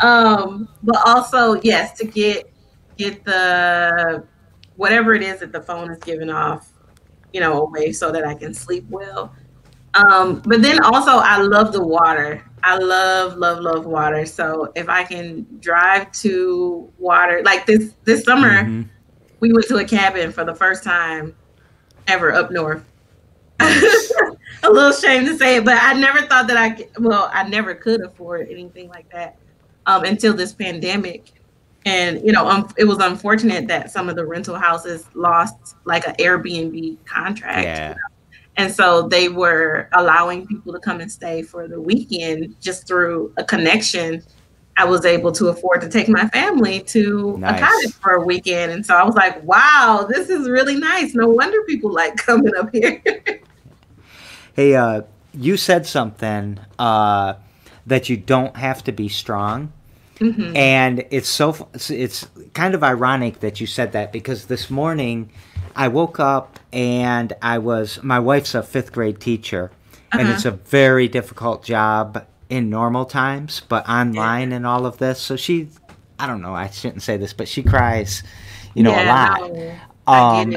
Um, 0.00 0.68
but 0.82 0.96
also, 1.06 1.60
yes, 1.62 1.96
to 1.98 2.06
get 2.06 2.50
get 2.96 3.24
the 3.24 4.24
whatever 4.76 5.14
it 5.14 5.22
is 5.22 5.40
that 5.40 5.52
the 5.52 5.60
phone 5.60 5.90
is 5.90 5.98
giving 5.98 6.30
off, 6.30 6.70
you 7.32 7.40
know, 7.40 7.62
away 7.62 7.92
so 7.92 8.10
that 8.10 8.24
I 8.24 8.34
can 8.34 8.54
sleep 8.54 8.84
well. 8.88 9.34
Um, 9.94 10.42
but 10.44 10.62
then 10.62 10.82
also, 10.82 11.12
I 11.12 11.38
love 11.38 11.72
the 11.72 11.82
water. 11.82 12.44
I 12.64 12.76
love, 12.78 13.36
love, 13.36 13.60
love 13.60 13.86
water. 13.86 14.26
So 14.26 14.72
if 14.74 14.88
I 14.88 15.04
can 15.04 15.46
drive 15.60 16.10
to 16.12 16.90
water, 16.98 17.42
like 17.44 17.66
this 17.66 17.94
this 18.04 18.24
summer, 18.24 18.64
mm-hmm. 18.64 18.82
We 19.44 19.52
went 19.52 19.66
to 19.68 19.76
a 19.76 19.84
cabin 19.84 20.32
for 20.32 20.42
the 20.42 20.54
first 20.54 20.82
time 20.82 21.36
ever 22.06 22.32
up 22.32 22.50
north. 22.50 22.82
a 23.60 24.70
little 24.70 24.90
shame 24.90 25.26
to 25.26 25.36
say 25.36 25.56
it, 25.56 25.66
but 25.66 25.76
I 25.78 25.92
never 25.92 26.22
thought 26.22 26.48
that 26.48 26.56
I 26.56 26.88
well, 26.98 27.28
I 27.30 27.46
never 27.46 27.74
could 27.74 28.00
afford 28.00 28.48
anything 28.48 28.88
like 28.88 29.10
that 29.10 29.36
um, 29.84 30.04
until 30.04 30.32
this 30.32 30.54
pandemic. 30.54 31.30
And 31.84 32.24
you 32.24 32.32
know, 32.32 32.48
um, 32.48 32.72
it 32.78 32.84
was 32.84 32.98
unfortunate 33.00 33.68
that 33.68 33.90
some 33.90 34.08
of 34.08 34.16
the 34.16 34.24
rental 34.24 34.56
houses 34.56 35.04
lost 35.12 35.76
like 35.84 36.06
an 36.06 36.14
Airbnb 36.14 37.04
contract. 37.04 37.64
Yeah. 37.64 37.88
You 37.90 37.94
know? 37.96 38.00
And 38.56 38.72
so 38.72 39.08
they 39.08 39.28
were 39.28 39.90
allowing 39.92 40.46
people 40.46 40.72
to 40.72 40.78
come 40.78 41.02
and 41.02 41.12
stay 41.12 41.42
for 41.42 41.68
the 41.68 41.78
weekend 41.78 42.56
just 42.62 42.86
through 42.88 43.34
a 43.36 43.44
connection. 43.44 44.22
I 44.76 44.84
was 44.84 45.04
able 45.04 45.30
to 45.32 45.48
afford 45.48 45.80
to 45.82 45.88
take 45.88 46.08
my 46.08 46.28
family 46.28 46.80
to 46.80 47.36
nice. 47.38 47.60
a 47.60 47.64
cottage 47.64 47.94
for 47.94 48.12
a 48.14 48.24
weekend. 48.24 48.72
And 48.72 48.84
so 48.84 48.94
I 48.94 49.04
was 49.04 49.14
like, 49.14 49.42
wow, 49.44 50.06
this 50.08 50.28
is 50.28 50.48
really 50.48 50.76
nice. 50.76 51.14
No 51.14 51.28
wonder 51.28 51.62
people 51.62 51.92
like 51.92 52.16
coming 52.26 52.52
up 52.56 52.70
here. 52.72 53.02
hey, 54.54 54.74
uh, 54.74 55.02
you 55.32 55.56
said 55.56 55.86
something 55.86 56.58
uh, 56.78 57.34
that 57.86 58.08
you 58.08 58.16
don't 58.16 58.56
have 58.56 58.82
to 58.84 58.92
be 58.92 59.08
strong. 59.08 59.72
Mm-hmm. 60.16 60.56
And 60.56 61.04
it's 61.10 61.28
so 61.28 61.68
it's 61.90 62.28
kind 62.54 62.74
of 62.74 62.84
ironic 62.84 63.40
that 63.40 63.60
you 63.60 63.66
said 63.66 63.92
that 63.92 64.12
because 64.12 64.46
this 64.46 64.70
morning 64.70 65.30
I 65.74 65.88
woke 65.88 66.20
up 66.20 66.60
and 66.72 67.32
I 67.42 67.58
was 67.58 68.00
my 68.02 68.20
wife's 68.20 68.54
a 68.54 68.62
fifth 68.62 68.92
grade 68.92 69.20
teacher, 69.20 69.72
uh-huh. 70.12 70.20
and 70.20 70.28
it's 70.28 70.44
a 70.44 70.52
very 70.52 71.08
difficult 71.08 71.64
job 71.64 72.24
in 72.54 72.70
normal 72.70 73.04
times, 73.04 73.60
but 73.68 73.88
online 73.88 74.50
yeah. 74.50 74.56
and 74.56 74.66
all 74.66 74.86
of 74.86 74.98
this. 74.98 75.20
So 75.20 75.36
she, 75.36 75.68
I 76.18 76.26
don't 76.26 76.40
know, 76.40 76.54
I 76.54 76.70
shouldn't 76.70 77.02
say 77.02 77.16
this, 77.16 77.32
but 77.32 77.48
she 77.48 77.62
cries, 77.62 78.22
you 78.74 78.82
know, 78.82 78.90
yeah, 78.90 79.36
a 79.36 80.06
lot. 80.06 80.44
Um. 80.44 80.56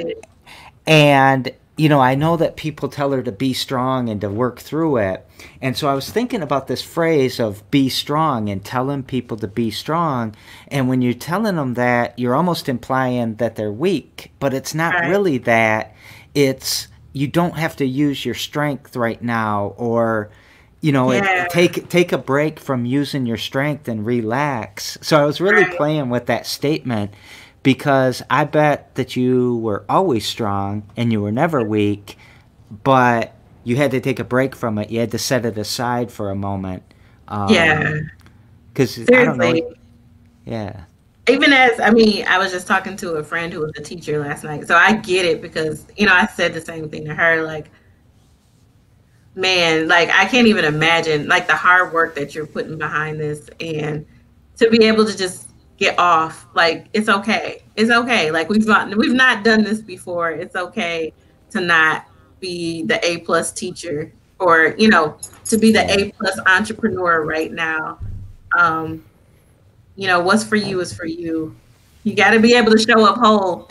And 0.86 1.52
you 1.78 1.90
know, 1.90 2.00
I 2.00 2.16
know 2.16 2.38
that 2.38 2.56
people 2.56 2.90
tell 2.90 3.12
her 3.12 3.22
to 3.22 3.32
be 3.32 3.54
strong 3.54 4.10
and 4.10 4.20
to 4.22 4.30
work 4.30 4.60
through 4.60 4.98
it. 4.98 5.28
And 5.62 5.78
so 5.78 5.88
I 5.88 5.94
was 5.94 6.10
thinking 6.10 6.42
about 6.42 6.66
this 6.66 6.82
phrase 6.82 7.40
of 7.40 7.70
be 7.70 7.88
strong 7.88 8.50
and 8.50 8.66
telling 8.66 9.04
people 9.04 9.38
to 9.38 9.48
be 9.48 9.70
strong. 9.70 10.36
And 10.70 10.90
when 10.90 11.04
you're 11.04 11.14
telling 11.14 11.56
them 11.56 11.76
that, 11.76 12.18
you're 12.18 12.34
almost 12.34 12.68
implying 12.68 13.36
that 13.36 13.56
they're 13.56 13.72
weak, 13.72 14.32
but 14.40 14.56
it's 14.56 14.74
not 14.74 14.96
right. 14.96 15.08
really 15.08 15.38
that. 15.40 15.96
It's 16.34 16.88
you 17.14 17.28
don't 17.28 17.58
have 17.58 17.76
to 17.76 17.86
use 17.86 18.26
your 18.26 18.36
strength 18.36 18.96
right 18.96 19.22
now 19.22 19.76
or 19.78 20.32
you 20.82 20.92
know 20.92 21.12
yeah. 21.12 21.46
it, 21.46 21.50
take 21.50 21.90
take 21.90 22.12
a 22.12 22.18
break 22.18 22.60
from 22.60 22.86
using 22.86 23.26
your 23.26 23.38
strength 23.38 23.88
and 23.88 24.06
relax. 24.06 24.98
So 25.02 25.22
I 25.22 25.26
was 25.26 25.42
really 25.42 25.64
right. 25.64 25.78
playing 25.78 26.10
with 26.10 26.28
that 26.28 26.46
statement 26.46 27.14
because 27.64 28.22
I 28.30 28.46
bet 28.46 28.96
that 28.96 29.16
you 29.16 29.58
were 29.58 29.84
always 29.90 30.26
strong 30.26 30.90
and 30.96 31.12
you 31.12 31.22
were 31.22 31.32
never 31.32 31.64
weak, 31.64 32.18
but 32.84 33.34
you 33.64 33.76
had 33.76 33.92
to 33.92 34.00
take 34.00 34.20
a 34.20 34.24
break 34.24 34.56
from 34.56 34.78
it. 34.78 34.90
You 34.90 35.02
had 35.02 35.12
to 35.12 35.18
set 35.18 35.46
it 35.46 35.58
aside 35.58 36.10
for 36.10 36.30
a 36.30 36.36
moment. 36.36 36.84
Um, 37.28 37.50
yeah. 37.54 38.00
Because 38.70 38.98
I 39.10 39.26
don't 39.26 39.38
know. 39.38 39.74
Yeah. 40.46 40.84
Even 41.28 41.52
as 41.52 41.78
I 41.82 41.90
mean, 41.90 42.26
I 42.26 42.38
was 42.38 42.54
just 42.54 42.68
talking 42.68 42.96
to 42.96 43.16
a 43.16 43.24
friend 43.24 43.52
who 43.52 43.60
was 43.60 43.74
a 43.76 43.82
teacher 43.82 44.20
last 44.20 44.46
night, 44.46 44.66
so 44.66 44.78
I 44.78 44.94
get 44.94 45.26
it 45.26 45.42
because 45.42 45.86
you 45.98 46.06
know 46.06 46.14
I 46.14 46.26
said 46.28 46.54
the 46.54 46.62
same 46.62 46.88
thing 46.88 47.04
to 47.04 47.14
her. 47.14 47.44
Like, 47.44 47.70
man, 49.38 49.88
like 49.88 50.10
I 50.10 50.26
can't 50.26 50.48
even 50.48 50.66
imagine 50.66 51.28
like 51.28 51.48
the 51.48 51.56
hard 51.56 51.94
work 51.94 52.16
that 52.16 52.36
you're 52.36 52.48
putting 52.48 52.78
behind 52.78 53.20
this, 53.20 53.50
and 53.62 54.06
to 54.58 54.70
be 54.70 54.84
able 54.86 55.06
to 55.06 55.16
just 55.16 55.50
get 55.78 55.98
off. 56.00 56.48
Like 56.54 56.88
it's 56.94 57.08
okay. 57.08 57.64
It's 57.76 57.92
okay. 57.92 58.32
Like 58.32 58.50
we've 58.50 58.66
not 58.66 58.94
we've 58.98 59.14
not 59.14 59.44
done 59.44 59.64
this 59.64 59.80
before. 59.80 60.32
It's 60.32 60.56
okay 60.56 61.14
to 61.52 61.62
not 61.62 62.08
be 62.40 62.84
the 62.84 63.04
A 63.06 63.20
plus 63.20 63.52
teacher 63.52 64.12
or 64.40 64.76
you 64.78 64.90
know 64.90 65.18
to 65.46 65.58
be 65.58 65.72
the 65.72 65.90
A 65.90 66.12
plus 66.12 66.40
entrepreneur 66.46 67.24
right 67.24 67.52
now. 67.52 68.00
Um, 68.58 69.06
you 69.96 70.08
know 70.08 70.20
what's 70.20 70.44
for 70.44 70.56
you 70.56 70.80
is 70.82 70.94
for 70.94 71.06
you. 71.06 71.56
You 72.04 72.16
got 72.16 72.32
to 72.32 72.40
be 72.40 72.54
able 72.56 72.72
to 72.72 72.80
show 72.80 73.06
up 73.06 73.18
whole. 73.18 73.68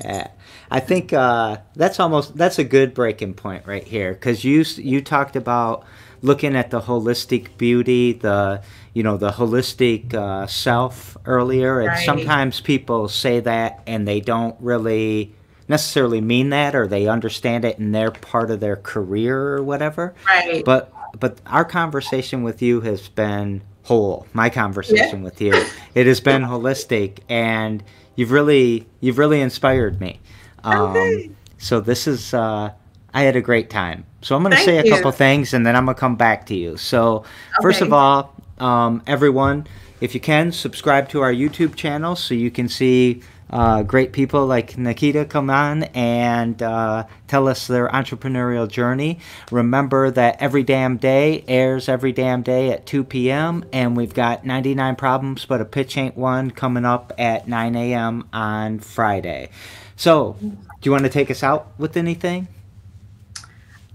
Yeah. 0.00 0.28
I 0.70 0.80
think 0.80 1.12
uh, 1.12 1.58
that's 1.74 1.98
almost 2.00 2.36
that's 2.36 2.58
a 2.58 2.64
good 2.64 2.94
breaking 2.94 3.34
point 3.34 3.66
right 3.66 3.84
here 3.86 4.12
because 4.12 4.44
you 4.44 4.64
you 4.76 5.00
talked 5.00 5.36
about 5.36 5.84
looking 6.20 6.56
at 6.56 6.70
the 6.70 6.80
holistic 6.80 7.56
beauty, 7.56 8.12
the 8.12 8.62
you 8.92 9.02
know 9.02 9.16
the 9.16 9.30
holistic 9.30 10.12
uh, 10.14 10.46
self 10.46 11.16
earlier, 11.24 11.80
and 11.80 11.88
Right. 11.88 12.04
sometimes 12.04 12.60
people 12.60 13.08
say 13.08 13.40
that 13.40 13.80
and 13.86 14.06
they 14.06 14.20
don't 14.20 14.56
really 14.60 15.34
necessarily 15.68 16.20
mean 16.20 16.50
that 16.50 16.74
or 16.74 16.86
they 16.86 17.06
understand 17.08 17.64
it 17.64 17.78
in 17.78 17.92
their 17.92 18.10
part 18.10 18.50
of 18.50 18.60
their 18.60 18.76
career 18.76 19.38
or 19.54 19.62
whatever. 19.62 20.14
Right. 20.26 20.64
But 20.64 20.92
but 21.18 21.38
our 21.46 21.64
conversation 21.64 22.42
with 22.42 22.60
you 22.62 22.80
has 22.82 23.08
been 23.08 23.62
whole. 23.84 24.26
My 24.34 24.50
conversation 24.50 25.22
with 25.22 25.40
you, 25.40 25.54
it 25.94 26.06
has 26.06 26.20
been 26.20 26.42
holistic, 26.42 27.20
and 27.30 27.82
you've 28.16 28.32
really 28.32 28.86
you've 29.00 29.16
really 29.18 29.40
inspired 29.40 29.98
me. 30.00 30.20
Um, 30.64 30.90
Okay. 30.90 31.30
So 31.58 31.80
this 31.80 32.06
is 32.06 32.34
uh, 32.34 32.70
I 33.12 33.22
had 33.22 33.36
a 33.36 33.40
great 33.40 33.68
time. 33.70 34.04
So 34.22 34.36
I'm 34.36 34.42
going 34.42 34.54
to 34.56 34.62
say 34.62 34.78
a 34.78 34.84
you. 34.84 34.92
couple 34.92 35.10
things, 35.12 35.54
and 35.54 35.66
then 35.66 35.74
I'm 35.76 35.84
going 35.84 35.94
to 35.94 36.00
come 36.00 36.16
back 36.16 36.46
to 36.46 36.54
you. 36.54 36.76
So 36.76 37.24
first 37.60 37.80
of 37.80 37.92
all, 37.92 38.34
um, 38.58 39.02
everyone, 39.06 39.66
if 40.00 40.14
you 40.14 40.20
can 40.20 40.52
subscribe 40.52 41.08
to 41.10 41.20
our 41.22 41.32
YouTube 41.32 41.74
channel 41.74 42.16
so 42.16 42.34
you 42.34 42.50
can 42.50 42.68
see 42.68 43.22
uh, 43.50 43.82
great 43.82 44.12
people 44.12 44.46
like 44.46 44.74
Nekeyta 44.74 45.28
come 45.28 45.48
on 45.50 45.84
and 45.84 46.62
uh, 46.62 47.06
tell 47.28 47.48
us 47.48 47.66
their 47.66 47.88
entrepreneurial 47.88 48.68
journey. 48.68 49.18
Remember 49.50 50.10
that 50.10 50.40
Every 50.40 50.62
Damn 50.62 50.96
Day 50.98 51.44
airs 51.48 51.88
every 51.88 52.12
damn 52.12 52.42
day 52.42 52.70
at 52.70 52.86
2 52.86 53.04
p.m. 53.04 53.64
And 53.72 53.96
we've 53.96 54.14
got 54.14 54.44
99 54.44 54.96
Problems, 54.96 55.46
but 55.46 55.60
a 55.60 55.64
Pitch 55.64 55.96
Ain't 55.96 56.16
One 56.16 56.50
coming 56.50 56.84
up 56.84 57.12
at 57.18 57.48
9 57.48 57.74
a.m. 57.76 58.28
on 58.32 58.80
Friday. 58.80 59.48
So, 59.98 60.36
do 60.40 60.56
you 60.84 60.92
want 60.92 61.02
to 61.04 61.10
take 61.10 61.28
us 61.28 61.42
out 61.42 61.72
with 61.76 61.96
anything? 61.96 62.46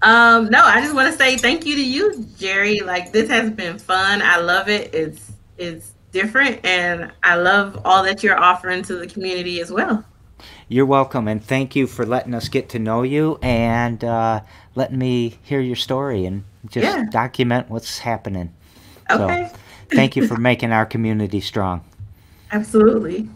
Um, 0.01 0.47
no, 0.47 0.61
I 0.61 0.81
just 0.81 0.93
want 0.93 1.09
to 1.09 1.17
say 1.17 1.37
thank 1.37 1.65
you 1.65 1.75
to 1.75 1.83
you, 1.83 2.27
Jerry. 2.37 2.81
Like 2.81 3.13
this 3.13 3.29
has 3.29 3.49
been 3.49 3.79
fun. 3.79 4.21
I 4.21 4.37
love 4.37 4.67
it. 4.67 4.93
It's 4.93 5.31
it's 5.57 5.93
different, 6.11 6.59
and 6.65 7.09
I 7.23 7.35
love 7.35 7.79
all 7.85 8.03
that 8.03 8.21
you're 8.21 8.37
offering 8.37 8.83
to 8.83 8.97
the 8.97 9.07
community 9.07 9.61
as 9.61 9.71
well. 9.71 10.03
You're 10.67 10.85
welcome, 10.85 11.29
and 11.29 11.41
thank 11.41 11.73
you 11.73 11.87
for 11.87 12.05
letting 12.05 12.33
us 12.33 12.49
get 12.49 12.67
to 12.69 12.79
know 12.79 13.03
you 13.03 13.39
and 13.41 14.03
uh, 14.03 14.41
letting 14.75 14.97
me 14.97 15.39
hear 15.43 15.61
your 15.61 15.77
story 15.77 16.25
and 16.25 16.43
just 16.67 16.85
Yeah. 16.85 17.05
document 17.11 17.69
what's 17.69 17.99
happening. 17.99 18.53
Okay, 19.09 19.47
So, 19.47 19.57
thank 19.87 20.17
you 20.17 20.27
for 20.27 20.35
making 20.35 20.73
our 20.73 20.85
community 20.85 21.39
strong. 21.39 21.79
absolutely. 22.51 23.29